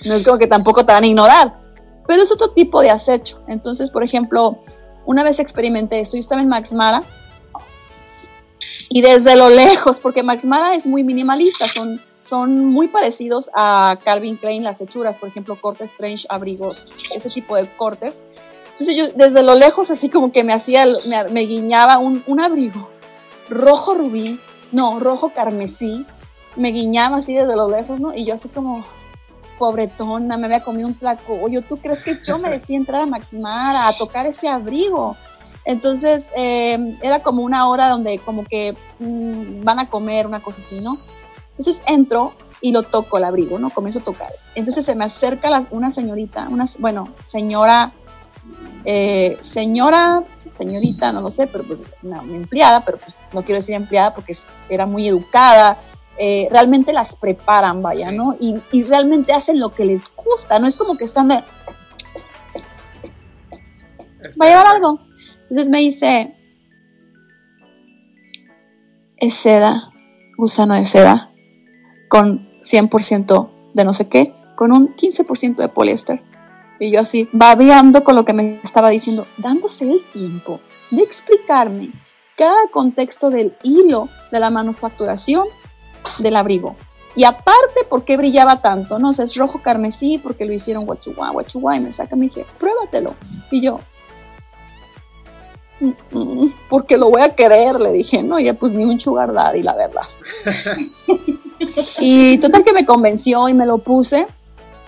no 0.06 0.13
es 0.15 0.26
como 0.26 0.38
que 0.38 0.48
tampoco 0.48 0.86
te 0.86 0.91
van 0.91 1.06
a 1.06 1.08
ignorar, 1.08 1.60
pero 2.06 2.24
es 2.24 2.32
otro 2.32 2.50
tipo 2.52 2.82
de 2.82 2.89
acecho. 2.89 3.41
Entonces, 3.48 3.89
por 3.89 4.04
ejemplo, 4.04 4.60
una 5.06 5.24
vez 5.24 5.39
experimenté 5.39 6.00
esto, 6.00 6.18
yo 6.18 6.22
estaba 6.22 6.41
en 6.41 6.48
Max 6.48 6.74
Mara 6.74 7.04
Y 8.89 9.02
desde 9.02 9.36
lo 9.36 9.50
lejos, 9.50 10.00
porque 10.00 10.24
Max 10.24 10.46
Mara 10.46 10.76
es 10.76 10.86
muy 10.86 11.04
minimalista, 11.04 11.65
son, 11.65 12.02
son 12.20 12.65
muy 12.68 12.88
parecidos 12.88 13.50
a 13.54 13.98
Calvin 14.04 14.38
Klein, 14.38 14.63
las 14.63 14.82
hechuras, 14.82 15.18
por 15.18 15.30
ejemplo, 15.30 15.56
cortes 15.60 15.91
Strange, 15.91 16.26
abrigos, 16.30 16.86
ese 17.15 17.30
tipo 17.30 17.56
de 17.56 17.68
cortes. 17.76 18.24
Entonces 18.72 18.98
yo 18.98 19.08
desde 19.15 19.41
lo 19.41 19.56
lejos 19.56 19.89
así 19.89 20.10
como 20.10 20.32
que 20.32 20.44
me 20.44 20.54
hacía, 20.54 20.86
me, 20.86 21.32
me 21.32 21.41
guiñaba 21.41 21.98
un, 21.98 22.24
un 22.28 22.41
abrigo 22.41 22.89
rojo 23.50 23.94
rubí, 23.94 24.39
no, 24.72 25.00
rojo 25.00 25.30
carmesí, 25.30 26.06
me 26.56 26.72
guiñaba 26.72 27.18
así 27.18 27.34
desde 27.34 27.56
lo 27.56 27.70
lejos, 27.70 28.00
¿no? 28.00 28.13
Y 28.13 28.26
yo 28.26 28.34
así 28.34 28.50
como, 28.50 28.86
pobretona, 29.58 30.38
me 30.38 30.46
había 30.46 30.60
comido 30.60 30.88
un 30.88 30.98
yo 31.50 31.62
¿tú 31.62 31.78
crees 31.78 32.04
que 32.04 32.20
yo 32.24 32.38
merecía 32.39 32.78
entrar 32.78 33.02
a 33.02 33.06
Maximara 33.06 33.88
a 33.88 33.98
tocar 33.98 34.26
ese 34.26 34.48
abrigo? 34.48 35.15
Entonces, 35.65 36.30
eh, 36.36 36.98
era 37.02 37.22
como 37.22 37.41
una 37.41 37.68
hora 37.68 37.89
donde 37.89 38.20
como 38.20 38.46
que 38.46 38.76
mm, 39.00 39.63
van 39.63 39.80
a 39.80 39.89
comer, 39.89 40.28
una 40.28 40.41
cosa 40.41 40.62
así, 40.62 40.80
¿no? 40.80 41.00
Entonces 41.58 41.82
entro 41.88 42.34
y 42.62 42.72
lo 42.72 42.84
toco 42.84 43.18
el 43.18 43.24
abrigo, 43.24 43.58
¿no? 43.60 43.70
Comienzo 43.70 44.00
a 44.00 44.04
tocar. 44.04 44.32
Entonces 44.54 44.86
se 44.86 44.96
me 44.96 45.06
acerca 45.06 45.65
una 45.72 45.89
señorita, 45.91 46.48
una, 46.50 46.65
bueno, 46.80 47.10
señora, 47.22 47.94
eh, 48.84 49.38
señora, 49.41 50.24
señorita, 50.52 51.12
no 51.12 51.22
lo 51.22 51.32
sé, 51.32 51.48
pero 51.48 51.63
pues, 51.63 51.80
una, 52.04 52.22
empleada, 52.22 52.84
pero 52.86 52.98
pues, 53.00 53.15
no 53.34 53.41
quiero 53.44 53.60
decir 53.60 53.76
empleada 53.76 54.13
porque 54.13 54.34
era 54.70 54.86
muy 54.86 55.08
educada, 55.08 55.78
eh, 56.17 56.47
realmente 56.49 56.93
las 56.93 57.15
preparan, 57.15 57.82
vaya, 57.82 58.12
¿no? 58.12 58.38
Y, 58.39 58.56
y, 58.71 58.84
realmente 58.84 59.34
hacen 59.34 59.60
lo 59.60 59.71
que 59.71 59.86
les 59.86 60.04
gusta, 60.15 60.60
no 60.60 60.67
es 60.67 60.78
como 60.78 60.97
que 60.97 61.04
están 61.04 61.28
de... 61.28 61.43
¿Va 64.41 64.45
a 64.45 64.49
llevar 64.49 64.67
algo? 64.67 64.99
Entonces 65.41 65.69
me 65.69 65.80
dice, 65.80 66.36
es 69.17 69.34
seda, 69.34 69.89
gusano 70.38 70.75
de 70.75 70.86
seda, 70.86 71.32
con 72.08 72.49
100% 72.60 73.51
de 73.73 73.84
no 73.84 73.93
sé 73.93 74.08
qué, 74.08 74.34
con 74.56 74.71
un 74.71 74.88
15% 74.88 75.58
de 75.58 75.67
poliéster. 75.67 76.23
Y 76.80 76.91
yo 76.91 76.99
así, 76.99 77.30
babeando 77.32 78.04
con 78.04 78.15
lo 78.15 78.25
que 78.25 78.34
me 78.34 78.60
estaba 78.63 78.89
diciendo, 78.89 79.28
dándose 79.38 79.89
el 79.89 80.01
tiempo 80.12 80.60
de 80.91 81.04
explicarme 81.04 81.91
cada 82.36 82.67
contexto 82.71 83.30
del 83.30 83.56
hilo 83.63 84.10
de 84.32 84.39
la 84.39 84.49
manufacturación 84.49 85.45
del 86.20 86.36
abrigo. 86.36 86.76
Y 87.15 87.24
aparte, 87.24 87.86
¿por 87.89 88.04
qué 88.04 88.18
brillaba 88.18 88.62
tanto? 88.62 89.00
No 89.00 89.13
sé, 89.13 89.24
es 89.24 89.36
rojo 89.38 89.60
carmesí 89.62 90.18
porque 90.18 90.46
lo 90.46 90.54
hicieron 90.54 90.86
guachuá, 90.86 91.30
guachuá, 91.30 91.78
y 91.78 91.80
me 91.80 91.94
saca 91.94 92.15
me 92.15 92.24
dice, 92.24 92.46
pruébatelo. 92.60 93.15
Y 93.52 93.62
yo, 93.62 93.80
mm, 95.80 96.18
mm, 96.18 96.54
porque 96.70 96.98
lo 96.98 97.10
voy 97.10 97.22
a 97.22 97.34
querer, 97.34 97.80
le 97.80 97.94
dije, 97.94 98.22
no, 98.22 98.39
ya 98.39 98.54
pues 98.54 98.74
ni 98.74 98.84
un 98.84 99.00
sugar 99.00 99.32
daddy, 99.32 99.62
la 99.62 99.76
verdad. 99.76 100.04
y 102.00 102.38
total 102.39 102.65
que 102.65 102.74
me 102.74 102.86
convenció 102.86 103.48
y 103.48 103.54
me 103.54 103.65
lo 103.65 103.78
puse. 103.78 104.28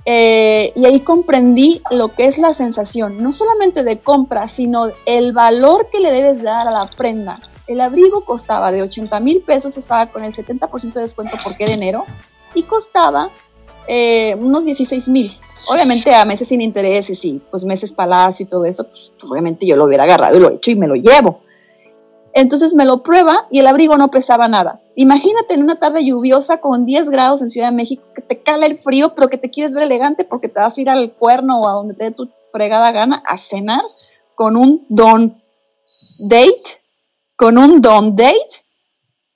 Eh, 0.10 0.71
y 0.73 0.86
ahí 0.86 1.01
comprendí 1.01 1.82
lo 1.91 2.13
que 2.13 2.27
es 2.27 2.38
la 2.38 2.53
sensación, 2.53 3.21
no 3.21 3.34
solamente 3.34 3.84
de 3.84 3.99
compra, 3.99 4.47
sino 4.47 4.89
el 5.06 5.34
valor 5.34 5.89
que 5.91 5.99
le 5.99 6.12
debes 6.12 6.41
dar 6.41 6.65
a 6.65 6.71
la 6.71 6.89
prenda. 6.89 7.41
El 7.67 7.82
abrigo 7.82 8.23
costaba 8.23 8.71
de 8.71 8.82
80 8.82 9.19
mil 9.19 9.41
pesos, 9.41 9.77
estaba 9.77 10.08
con 10.08 10.23
el 10.23 10.34
70% 10.34 10.93
de 10.93 11.01
descuento 11.01 11.38
porque 11.43 11.65
de 11.65 11.73
enero, 11.73 12.06
y 12.53 12.63
costaba 12.63 13.30
eh, 13.88 14.36
unos 14.39 14.65
16 14.65 15.10
mil. 15.10 15.38
Obviamente 15.69 16.13
a 16.13 16.25
meses 16.25 16.47
sin 16.47 16.62
intereses 16.62 17.23
y 17.25 17.41
pues 17.51 17.65
meses 17.65 17.91
palacio 17.91 18.45
y 18.45 18.49
todo 18.49 18.65
eso, 18.65 18.86
pues, 18.86 19.12
obviamente 19.23 19.65
yo 19.65 19.75
lo 19.75 19.86
hubiera 19.86 20.03
agarrado 20.03 20.38
y 20.38 20.39
lo 20.39 20.49
he 20.49 20.56
hecho 20.56 20.71
y 20.71 20.75
me 20.75 20.88
lo 20.88 20.95
llevo. 20.95 21.41
Entonces 22.34 22.75
me 22.75 22.86
lo 22.86 23.01
prueba 23.01 23.47
y 23.49 23.60
el 23.60 23.67
abrigo 23.67 23.97
no 23.97 24.12
pesaba 24.12 24.47
nada. 24.47 24.82
Imagínate 24.95 25.56
en 25.56 25.63
una 25.63 25.75
tarde 25.75 26.06
lluviosa 26.06 26.58
con 26.62 26.86
10 26.86 27.10
grados 27.10 27.41
en 27.41 27.47
Ciudad 27.47 27.69
de 27.69 27.75
México, 27.75 28.03
que 28.13 28.21
te 28.21 28.39
cala 28.39 28.65
el 28.65 28.77
frío, 28.77 29.15
pero 29.15 29.30
que 29.30 29.38
te 29.38 29.49
quieres 29.49 29.73
ver 29.73 29.84
elegante 29.84 30.23
porque 30.23 30.47
te 30.47 30.60
vas 30.60 30.77
a 30.77 30.82
ir 30.82 30.89
al 30.89 31.13
cuerno 31.13 31.60
o 31.60 31.67
a 31.67 31.73
donde 31.73 31.95
te 31.95 32.06
dé 32.06 32.12
tu 32.12 32.30
fregada 32.51 32.91
gana 32.91 33.23
a 33.25 33.38
cenar 33.38 33.82
con 34.36 34.56
un 34.56 34.86
don 34.89 35.41
date 36.19 36.82
con 37.38 37.58
un 37.58 37.82
don 37.82 38.15
date 38.15 38.65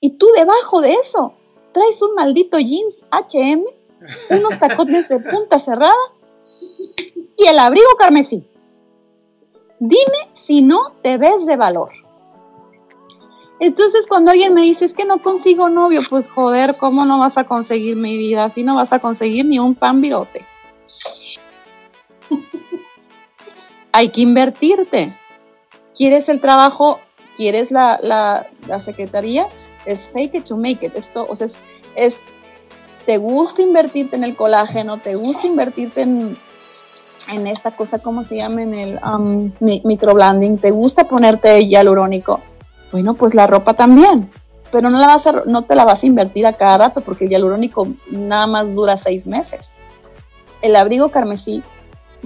y 0.00 0.18
tú 0.18 0.26
debajo 0.36 0.82
de 0.82 0.94
eso 0.94 1.34
traes 1.72 2.02
un 2.02 2.14
maldito 2.14 2.58
jeans 2.58 3.04
HM, 3.10 3.64
unos 4.28 4.58
tacones 4.58 5.08
de 5.08 5.20
punta 5.20 5.58
cerrada 5.58 5.94
y 7.38 7.46
el 7.46 7.58
abrigo 7.58 7.88
carmesí. 7.98 8.46
Dime 9.78 10.28
si 10.34 10.60
no 10.60 10.92
te 11.02 11.16
ves 11.16 11.46
de 11.46 11.56
valor. 11.56 11.90
Entonces 13.60 14.08
cuando 14.08 14.32
alguien 14.32 14.52
me 14.52 14.62
dice 14.62 14.84
es 14.84 14.94
que 14.94 15.04
no 15.04 15.22
consigo 15.22 15.68
novio, 15.68 16.00
pues 16.10 16.28
joder, 16.28 16.76
¿cómo 16.76 17.04
no 17.04 17.20
vas 17.20 17.38
a 17.38 17.44
conseguir 17.44 17.96
mi 17.96 18.18
vida? 18.18 18.50
Si 18.50 18.64
no 18.64 18.74
vas 18.74 18.92
a 18.92 18.98
conseguir 18.98 19.46
ni 19.46 19.60
un 19.60 19.76
pan 19.76 20.00
virote. 20.00 20.44
Hay 23.92 24.08
que 24.08 24.22
invertirte. 24.22 25.16
¿Quieres 25.94 26.28
el 26.28 26.40
trabajo 26.40 26.98
quieres 27.42 27.72
la, 27.72 27.98
la, 28.00 28.78
secretaría, 28.78 29.48
es 29.84 30.06
fake 30.06 30.36
it 30.36 30.44
to 30.44 30.56
make 30.56 30.86
it. 30.86 30.94
Esto, 30.94 31.26
o 31.28 31.34
sea, 31.34 31.48
es, 31.96 32.20
te 33.04 33.16
gusta 33.18 33.62
invertirte 33.62 34.14
en 34.14 34.22
el 34.22 34.36
colágeno, 34.36 34.98
te 34.98 35.16
gusta 35.16 35.48
invertirte 35.48 36.02
en, 36.02 36.38
en 37.32 37.46
esta 37.48 37.72
cosa, 37.72 37.98
¿cómo 37.98 38.22
se 38.22 38.36
llama? 38.36 38.62
En 38.62 38.74
el 38.74 39.00
um, 39.04 39.50
microblending, 39.60 40.56
te 40.56 40.70
gusta 40.70 41.02
ponerte 41.08 41.66
hialurónico. 41.66 42.38
Bueno, 42.92 43.14
pues 43.14 43.34
la 43.34 43.48
ropa 43.48 43.74
también, 43.74 44.30
pero 44.70 44.88
no, 44.88 45.00
la 45.00 45.08
vas 45.08 45.26
a, 45.26 45.42
no 45.44 45.62
te 45.62 45.74
la 45.74 45.84
vas 45.84 46.04
a 46.04 46.06
invertir 46.06 46.46
a 46.46 46.52
cada 46.52 46.78
rato 46.78 47.00
porque 47.00 47.24
el 47.24 47.30
hialurónico 47.30 47.88
nada 48.08 48.46
más 48.46 48.72
dura 48.72 48.96
seis 48.96 49.26
meses. 49.26 49.80
El 50.60 50.76
abrigo 50.76 51.08
carmesí 51.08 51.60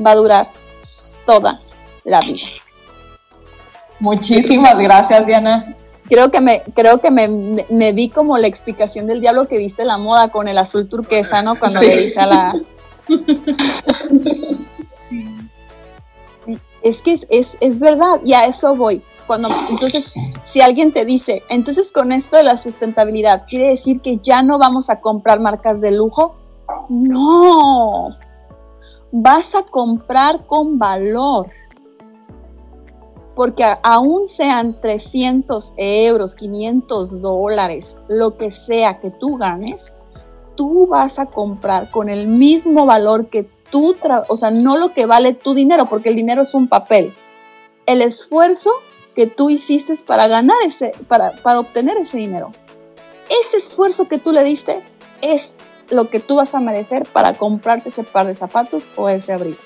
va 0.05 0.11
a 0.11 0.17
durar 0.17 0.49
toda 1.25 1.57
la 2.05 2.21
vida. 2.21 2.66
Muchísimas 4.01 4.79
gracias, 4.79 5.27
Diana. 5.27 5.75
Creo 6.09 6.31
que 6.31 6.41
me, 6.41 6.63
creo 6.75 7.01
que 7.01 7.11
me, 7.11 7.29
me, 7.69 7.93
vi 7.93 8.09
como 8.09 8.39
la 8.39 8.47
explicación 8.47 9.07
del 9.09 9.21
diablo 9.21 9.47
que 9.47 9.59
viste 9.59 9.85
la 9.85 9.99
moda 9.99 10.29
con 10.29 10.47
el 10.47 10.57
azul 10.59 10.89
turquesa, 10.89 11.43
¿no? 11.43 11.57
Cuando 11.57 11.81
le 11.81 12.05
dice 12.05 12.21
a 12.21 12.27
la. 12.27 12.55
es 16.83 17.03
que 17.03 17.13
es, 17.13 17.27
es, 17.31 17.57
es 17.61 17.81
verdad, 17.81 18.21
y 18.25 18.35
a 18.35 18.45
eso 18.45 18.77
voy. 18.77 19.03
Cuando, 19.27 19.49
entonces, 19.69 20.15
si 20.45 20.61
alguien 20.61 20.93
te 20.93 21.05
dice, 21.05 21.43
entonces 21.49 21.91
con 21.91 22.13
esto 22.13 22.37
de 22.37 22.45
la 22.45 22.57
sustentabilidad, 22.57 23.45
¿quiere 23.49 23.69
decir 23.69 24.01
que 24.01 24.19
ya 24.19 24.43
no 24.43 24.59
vamos 24.59 24.89
a 24.89 25.01
comprar 25.01 25.41
marcas 25.41 25.81
de 25.81 25.91
lujo? 25.91 26.37
No, 26.89 28.17
vas 29.11 29.57
a 29.57 29.65
comprar 29.65 30.47
con 30.47 30.79
valor 30.79 31.49
porque 33.37 33.65
aún 33.83 34.27
sean 34.27 34.81
300 34.81 35.75
euros, 35.77 36.35
500 36.35 37.21
dólares, 37.21 37.99
lo 38.09 38.39
que 38.39 38.51
sea 38.51 38.99
que 38.99 39.11
tú 39.11 39.37
ganes, 39.37 39.95
tú 40.57 40.87
vas 40.87 41.19
a 41.19 41.27
comprar 41.27 41.91
con 41.91 42.09
el 42.09 42.29
mismo 42.29 42.87
valor 42.87 43.27
que 43.29 43.47
tú, 43.71 43.95
o 44.29 44.37
sea, 44.39 44.51
no 44.51 44.79
lo 44.79 44.95
que 44.95 45.05
vale 45.05 45.35
tu 45.35 45.53
dinero, 45.53 45.87
porque 45.87 46.09
el 46.09 46.17
dinero 46.17 46.43
es 46.43 46.55
un 46.55 46.67
papel. 46.67 47.13
El 47.85 48.01
esfuerzo 48.01 48.71
que 49.15 49.27
tú 49.27 49.51
hiciste 49.51 49.93
para 50.07 50.29
ganar 50.29 50.57
ese, 50.65 50.93
para, 51.07 51.33
para 51.33 51.61
obtener 51.61 51.99
ese 51.99 52.17
dinero. 52.17 52.53
Ese 53.29 53.59
esfuerzo 53.59 54.09
que 54.09 54.17
tú 54.17 54.33
le 54.33 54.45
diste 54.45 54.81
es 55.21 55.57
lo 55.91 56.09
que 56.09 56.21
tú 56.21 56.37
vas 56.37 56.55
a 56.55 56.61
merecer 56.61 57.05
para 57.05 57.35
comprarte 57.35 57.91
ese 57.91 58.03
par 58.03 58.27
de 58.27 58.35
zapatos 58.35 58.89
o 58.97 59.11
ese 59.11 59.35
abrigo. 59.35 59.59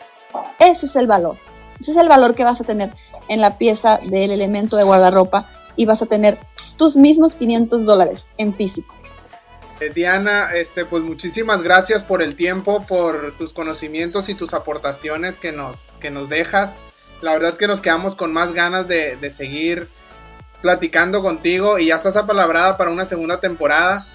Ese 0.59 0.87
es 0.87 0.97
el 0.97 1.07
valor. 1.07 1.37
Ese 1.79 1.93
es 1.93 1.97
el 1.97 2.09
valor 2.09 2.35
que 2.35 2.45
vas 2.45 2.61
a 2.61 2.65
tener 2.65 2.93
en 3.31 3.41
la 3.41 3.57
pieza 3.57 3.99
del 4.03 4.33
elemento 4.33 4.77
de 4.77 4.85
guardarropa 4.85 5.49
y 5.77 5.87
vas 5.87 6.03
a 6.03 6.07
tener 6.07 6.37
tus 6.77 6.97
mismos 6.97 7.37
500 7.37 7.87
dólares 7.87 8.29
en 8.37 8.53
físico. 8.53 8.95
Eh, 9.81 9.91
Diana, 9.95 10.51
este, 10.53 10.85
pues 10.85 11.03
muchísimas 11.03 11.63
gracias 11.63 12.05
por 12.05 12.23
el 12.23 12.35
tiempo, 12.35 12.85
por 12.87 13.33
tus 13.39 13.53
conocimientos 13.53 14.29
y 14.29 14.35
tus 14.35 14.53
aportaciones 14.53 15.37
que 15.37 15.53
nos, 15.53 15.93
que 16.01 16.11
nos 16.11 16.29
dejas. 16.29 16.75
La 17.23 17.33
verdad 17.33 17.57
que 17.57 17.69
nos 17.69 17.81
quedamos 17.81 18.17
con 18.17 18.33
más 18.33 18.53
ganas 18.53 18.89
de, 18.89 19.31
seguir 19.31 19.89
platicando 20.61 21.23
contigo 21.23 21.79
y 21.79 21.87
ya 21.87 21.97
estás 21.97 22.17
apalabrada 22.17 22.77
para 22.77 22.91
una 22.91 23.05
segunda 23.05 23.41
temporada. 23.41 24.07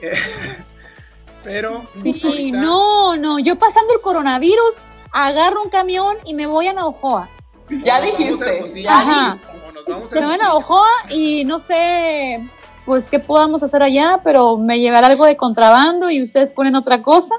Pero. 1.44 1.84
Sí, 2.02 2.50
no, 2.50 3.16
no. 3.16 3.38
Yo 3.38 3.56
pasando 3.56 3.92
el 3.92 4.00
coronavirus, 4.00 4.80
agarro 5.12 5.62
un 5.62 5.68
camión 5.68 6.16
y 6.24 6.32
me 6.32 6.46
voy 6.46 6.68
a 6.68 6.72
Navajoa. 6.72 7.28
Ya 7.82 8.00
dijiste. 8.00 8.60
Ajá. 8.88 9.38
Se 10.08 10.20
van 10.20 10.40
a 10.42 10.54
Ojoa 10.54 10.86
y 11.10 11.44
no 11.44 11.60
sé 11.60 12.40
pues 12.84 13.08
qué 13.08 13.18
podamos 13.18 13.62
hacer 13.62 13.82
allá, 13.82 14.20
pero 14.22 14.58
me 14.58 14.78
llevará 14.78 15.06
algo 15.06 15.24
de 15.24 15.36
contrabando 15.36 16.10
y 16.10 16.22
ustedes 16.22 16.50
ponen 16.50 16.74
otra 16.74 17.00
cosa. 17.02 17.34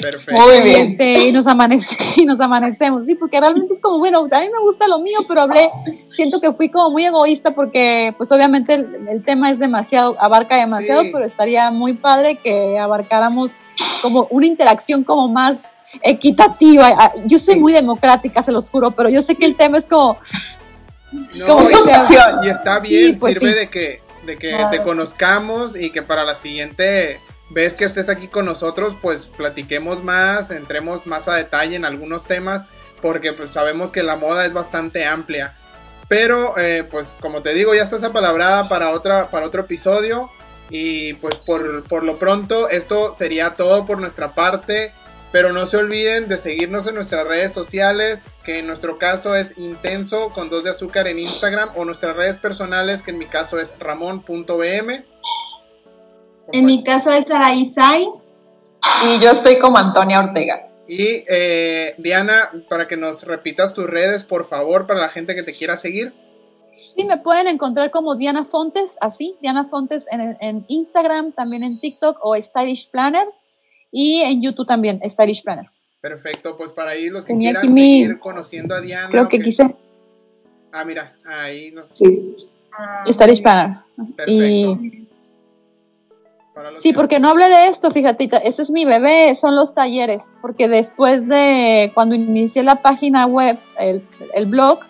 Perfecto. 0.00 0.40
Muy 0.40 0.56
Y, 0.58 0.62
bien. 0.62 0.80
este, 0.86 1.24
y, 1.26 1.32
nos 1.32 1.46
amanece, 1.46 1.96
y 2.16 2.24
nos 2.24 2.40
amanecemos, 2.40 3.04
sí, 3.04 3.14
porque 3.16 3.40
realmente 3.40 3.74
es 3.74 3.80
como, 3.80 3.98
bueno, 3.98 4.20
a 4.20 4.40
mí 4.40 4.46
me 4.50 4.60
gusta 4.60 4.86
lo 4.86 5.00
mío, 5.00 5.18
pero 5.28 5.40
hablé, 5.42 5.68
siento 6.12 6.40
que 6.40 6.52
fui 6.52 6.70
como 6.70 6.90
muy 6.90 7.04
egoísta 7.04 7.50
porque 7.50 8.14
pues 8.16 8.30
obviamente 8.32 8.74
el, 8.74 9.08
el 9.08 9.22
tema 9.24 9.50
es 9.50 9.58
demasiado, 9.58 10.16
abarca 10.20 10.56
demasiado, 10.56 11.02
Sí. 11.02 11.10
pero 11.12 11.26
estaría 11.26 11.70
muy 11.72 11.94
padre 11.94 12.36
que 12.36 12.78
abarcáramos 12.78 13.52
como 14.00 14.26
una 14.30 14.46
interacción 14.46 15.02
como 15.04 15.28
más 15.28 15.74
equitativa. 16.02 16.88
Ah, 16.98 17.12
Yo 17.26 17.38
soy 17.38 17.56
muy 17.58 17.72
democrática, 17.72 18.42
se 18.42 18.52
los 18.52 18.70
juro, 18.70 18.90
pero 18.90 19.08
yo 19.08 19.22
sé 19.22 19.34
que 19.34 19.46
el 19.46 19.56
tema 19.56 19.78
es 19.78 19.86
como, 19.86 20.18
No, 21.34 21.46
como 21.46 21.70
y-. 21.70 21.74
Y 22.46 22.48
está 22.48 22.80
bien, 22.80 23.14
Sí, 23.14 23.20
pues 23.20 23.34
sirve 23.34 23.52
sí. 23.52 23.58
de 23.58 23.70
que, 23.70 24.02
de 24.26 24.36
que 24.36 24.50
Claro. 24.50 24.70
te 24.70 24.82
conozcamos 24.82 25.76
y 25.76 25.90
que 25.90 26.02
para 26.02 26.24
la 26.24 26.34
siguiente 26.34 27.20
vez 27.50 27.74
que 27.74 27.84
estés 27.84 28.08
aquí 28.08 28.28
con 28.28 28.44
nosotros, 28.44 28.94
pues 29.00 29.26
platiquemos 29.26 30.04
más, 30.04 30.50
entremos 30.50 31.06
más 31.06 31.28
a 31.28 31.34
detalle 31.34 31.76
en 31.76 31.84
algunos 31.86 32.24
temas, 32.24 32.64
porque 33.00 33.32
pues 33.32 33.50
sabemos 33.50 33.90
que 33.90 34.02
la 34.02 34.16
moda 34.16 34.44
es 34.44 34.52
bastante 34.52 35.06
amplia. 35.06 35.54
Pero, 36.08 36.56
eh, 36.58 36.86
pues 36.90 37.16
como 37.20 37.42
te 37.42 37.52
digo, 37.52 37.74
ya 37.74 37.82
estás 37.82 38.02
apalabrada 38.02 38.68
para, 38.68 38.90
otra, 38.90 39.30
para 39.30 39.46
otro 39.46 39.62
episodio. 39.62 40.30
Y 40.70 41.14
pues 41.14 41.36
por, 41.36 41.84
por 41.84 42.02
lo 42.02 42.16
pronto, 42.18 42.68
esto 42.68 43.14
sería 43.16 43.54
todo 43.54 43.84
por 43.86 43.98
nuestra 44.00 44.32
parte. 44.32 44.92
Pero 45.30 45.52
no 45.52 45.66
se 45.66 45.76
olviden 45.76 46.28
de 46.28 46.38
seguirnos 46.38 46.86
en 46.86 46.94
nuestras 46.94 47.26
redes 47.26 47.52
sociales, 47.52 48.22
que 48.44 48.60
en 48.60 48.66
nuestro 48.66 48.98
caso 48.98 49.34
es 49.34 49.58
intenso 49.58 50.30
con 50.30 50.48
dos 50.48 50.64
de 50.64 50.70
azúcar 50.70 51.06
en 51.06 51.18
Instagram, 51.18 51.70
o 51.76 51.84
nuestras 51.84 52.16
redes 52.16 52.38
personales, 52.38 53.02
que 53.02 53.10
en 53.10 53.18
mi 53.18 53.26
caso 53.26 53.58
es 53.58 53.72
ramón.bm. 53.78 55.04
En 56.52 56.64
mi 56.64 56.82
caso 56.82 57.12
es 57.12 57.26
Saraí 57.26 57.72
Sainz. 57.74 58.16
Y 59.06 59.22
yo 59.22 59.30
estoy 59.30 59.58
como 59.58 59.76
Antonia 59.76 60.20
Ortega. 60.20 60.68
Y 60.88 61.24
eh, 61.28 61.94
Diana, 61.98 62.50
para 62.70 62.88
que 62.88 62.96
nos 62.96 63.24
repitas 63.24 63.74
tus 63.74 63.86
redes, 63.86 64.24
por 64.24 64.46
favor, 64.46 64.86
para 64.86 65.00
la 65.00 65.10
gente 65.10 65.34
que 65.34 65.42
te 65.42 65.52
quiera 65.52 65.76
seguir. 65.76 66.14
sí, 66.72 67.04
me 67.04 67.18
pueden 67.18 67.46
encontrar 67.48 67.90
como 67.90 68.16
Diana 68.16 68.46
Fontes, 68.46 68.96
así, 69.02 69.36
Diana 69.42 69.68
Fontes 69.68 70.06
en, 70.10 70.38
en 70.40 70.64
Instagram, 70.68 71.32
también 71.32 71.62
en 71.62 71.78
TikTok 71.78 72.16
o 72.22 72.34
Stylish 72.34 72.90
Planner, 72.90 73.28
y 73.90 74.20
en 74.20 74.42
YouTube 74.42 74.66
también, 74.66 75.00
Stylish 75.08 75.42
Planner. 75.42 75.70
Perfecto, 76.00 76.56
pues 76.56 76.72
para 76.72 76.92
ahí 76.92 77.08
los 77.08 77.24
que 77.24 77.32
Tenía 77.32 77.52
quieran 77.52 77.74
mi- 77.74 78.02
seguir 78.02 78.18
conociendo 78.20 78.74
a 78.74 78.80
Diana. 78.80 79.08
Creo 79.10 79.28
que 79.28 79.40
quise 79.40 79.74
Ah, 80.70 80.84
mira, 80.84 81.16
ahí 81.26 81.70
nos... 81.72 81.88
Sí. 81.88 82.34
Ah, 82.78 83.04
Stylish 83.10 83.42
Planner. 83.42 83.78
Perfecto. 84.16 84.32
Y 84.32 85.08
Sí, 86.78 86.90
que- 86.90 86.94
porque 86.94 87.20
no 87.20 87.28
hablé 87.28 87.48
de 87.48 87.68
esto, 87.68 87.90
fíjate, 87.92 88.28
ese 88.46 88.62
es 88.62 88.70
mi 88.72 88.84
bebé, 88.84 89.34
son 89.36 89.54
los 89.54 89.74
talleres, 89.74 90.32
porque 90.42 90.66
después 90.68 91.28
de 91.28 91.92
cuando 91.94 92.16
inicié 92.16 92.64
la 92.64 92.82
página 92.82 93.26
web, 93.26 93.56
el, 93.78 94.02
el 94.34 94.46
blog, 94.46 94.80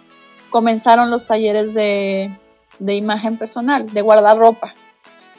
comenzaron 0.48 1.11
los 1.11 1.26
talleres 1.26 1.74
de, 1.74 2.30
de 2.78 2.94
imagen 2.96 3.37
personal, 3.37 3.92
de 3.92 4.00
guardarropa. 4.00 4.72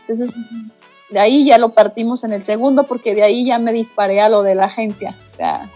Entonces, 0.01 0.35
de 1.09 1.19
ahí 1.19 1.45
ya 1.45 1.57
lo 1.57 1.69
partimos 1.73 2.23
en 2.23 2.33
el 2.33 2.43
segundo, 2.43 2.83
porque 2.83 3.15
de 3.15 3.23
ahí 3.23 3.45
ya 3.45 3.57
me 3.59 3.73
disparé 3.73 4.21
a 4.21 4.29
lo 4.29 4.43
de 4.43 4.55
la 4.55 4.65
agencia, 4.65 5.15
o 5.31 5.35
sea, 5.35 5.69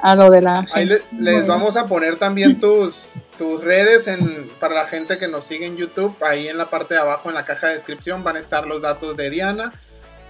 a 0.00 0.14
lo 0.14 0.30
de 0.30 0.42
la 0.42 0.60
Ahí 0.72 0.84
agencia. 0.84 0.98
le- 1.12 1.22
les 1.22 1.34
Bueno. 1.46 1.48
vamos 1.54 1.76
a 1.76 1.86
poner 1.86 2.16
también 2.16 2.60
tus, 2.60 3.08
tus 3.38 3.64
redes 3.64 4.06
en, 4.08 4.48
para 4.60 4.74
la 4.74 4.84
gente 4.84 5.18
que 5.18 5.26
nos 5.28 5.46
sigue 5.46 5.66
en 5.66 5.76
YouTube. 5.76 6.14
Ahí 6.22 6.48
en 6.48 6.58
la 6.58 6.68
parte 6.70 6.94
de 6.94 7.00
abajo, 7.00 7.28
en 7.30 7.34
la 7.34 7.44
caja 7.44 7.68
de 7.68 7.74
descripción, 7.74 8.22
van 8.22 8.36
a 8.36 8.40
estar 8.40 8.66
los 8.66 8.80
datos 8.82 9.16
de 9.16 9.30
Diana. 9.30 9.72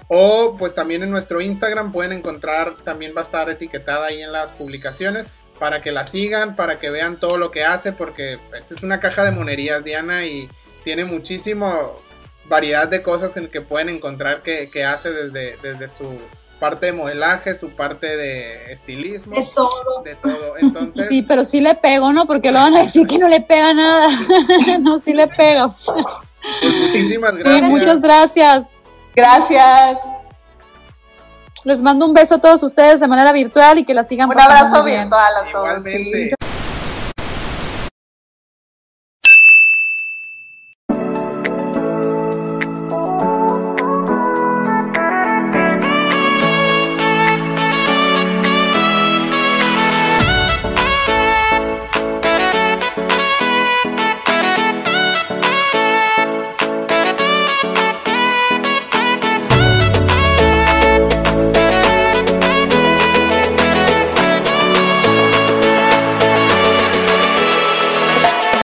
O 0.08 0.54
pues 0.56 0.74
también 0.76 1.02
en 1.02 1.10
nuestro 1.10 1.40
Instagram 1.40 1.90
pueden 1.90 2.12
encontrar, 2.12 2.76
también 2.84 3.12
va 3.16 3.22
a 3.22 3.24
estar 3.24 3.50
etiquetada 3.50 4.06
ahí 4.06 4.22
en 4.22 4.30
las 4.30 4.52
publicaciones 4.52 5.26
para 5.58 5.82
que 5.82 5.90
la 5.90 6.06
sigan, 6.06 6.54
para 6.54 6.78
que 6.78 6.90
vean 6.90 7.16
todo 7.16 7.38
lo 7.38 7.50
que 7.50 7.64
hace, 7.64 7.90
porque 7.92 8.38
pues, 8.50 8.70
es 8.70 8.82
una 8.84 9.00
caja 9.00 9.24
de 9.24 9.32
monerías 9.32 9.82
Diana 9.82 10.24
y 10.24 10.48
tiene 10.84 11.04
muchísimo 11.04 11.92
variedad 12.48 12.88
de 12.88 13.02
cosas 13.02 13.32
que, 13.32 13.48
que 13.48 13.60
pueden 13.60 13.88
encontrar 13.88 14.42
que, 14.42 14.70
que 14.70 14.84
hace 14.84 15.10
desde, 15.12 15.56
desde 15.62 15.88
su 15.88 16.18
parte 16.58 16.86
de 16.86 16.92
modelaje, 16.92 17.54
su 17.54 17.70
parte 17.70 18.16
de 18.16 18.72
estilismo, 18.72 19.36
De 19.36 19.46
todo. 19.54 20.02
de 20.04 20.14
todo. 20.16 20.56
Entonces, 20.58 21.08
Sí, 21.08 21.22
pero 21.22 21.44
sí 21.44 21.60
le 21.60 21.74
pego, 21.74 22.12
¿no? 22.12 22.26
Porque 22.26 22.50
lo 22.50 22.58
van 22.58 22.76
a 22.76 22.82
decir 22.82 23.06
que 23.06 23.18
no 23.18 23.28
le 23.28 23.40
pega 23.42 23.74
nada. 23.74 24.08
no, 24.80 24.98
sí 24.98 25.12
le 25.12 25.28
pego. 25.28 25.68
Sí, 25.70 25.90
pues 26.62 26.74
muchísimas 26.74 27.36
gracias. 27.36 27.70
muchas 27.70 28.00
gracias. 28.00 28.66
Gracias. 29.14 29.98
Les 31.64 31.82
mando 31.82 32.06
un 32.06 32.14
beso 32.14 32.36
a 32.36 32.40
todos 32.40 32.62
ustedes 32.62 33.00
de 33.00 33.08
manera 33.08 33.32
virtual 33.32 33.78
y 33.78 33.84
que 33.84 33.92
la 33.92 34.04
sigan 34.04 34.28
Un 34.30 34.40
abrazo 34.40 34.84
virtual 34.84 35.10
a 35.36 35.50
todos. 35.52 35.78
Igualmente. 35.78 36.28
sí. 36.30 36.35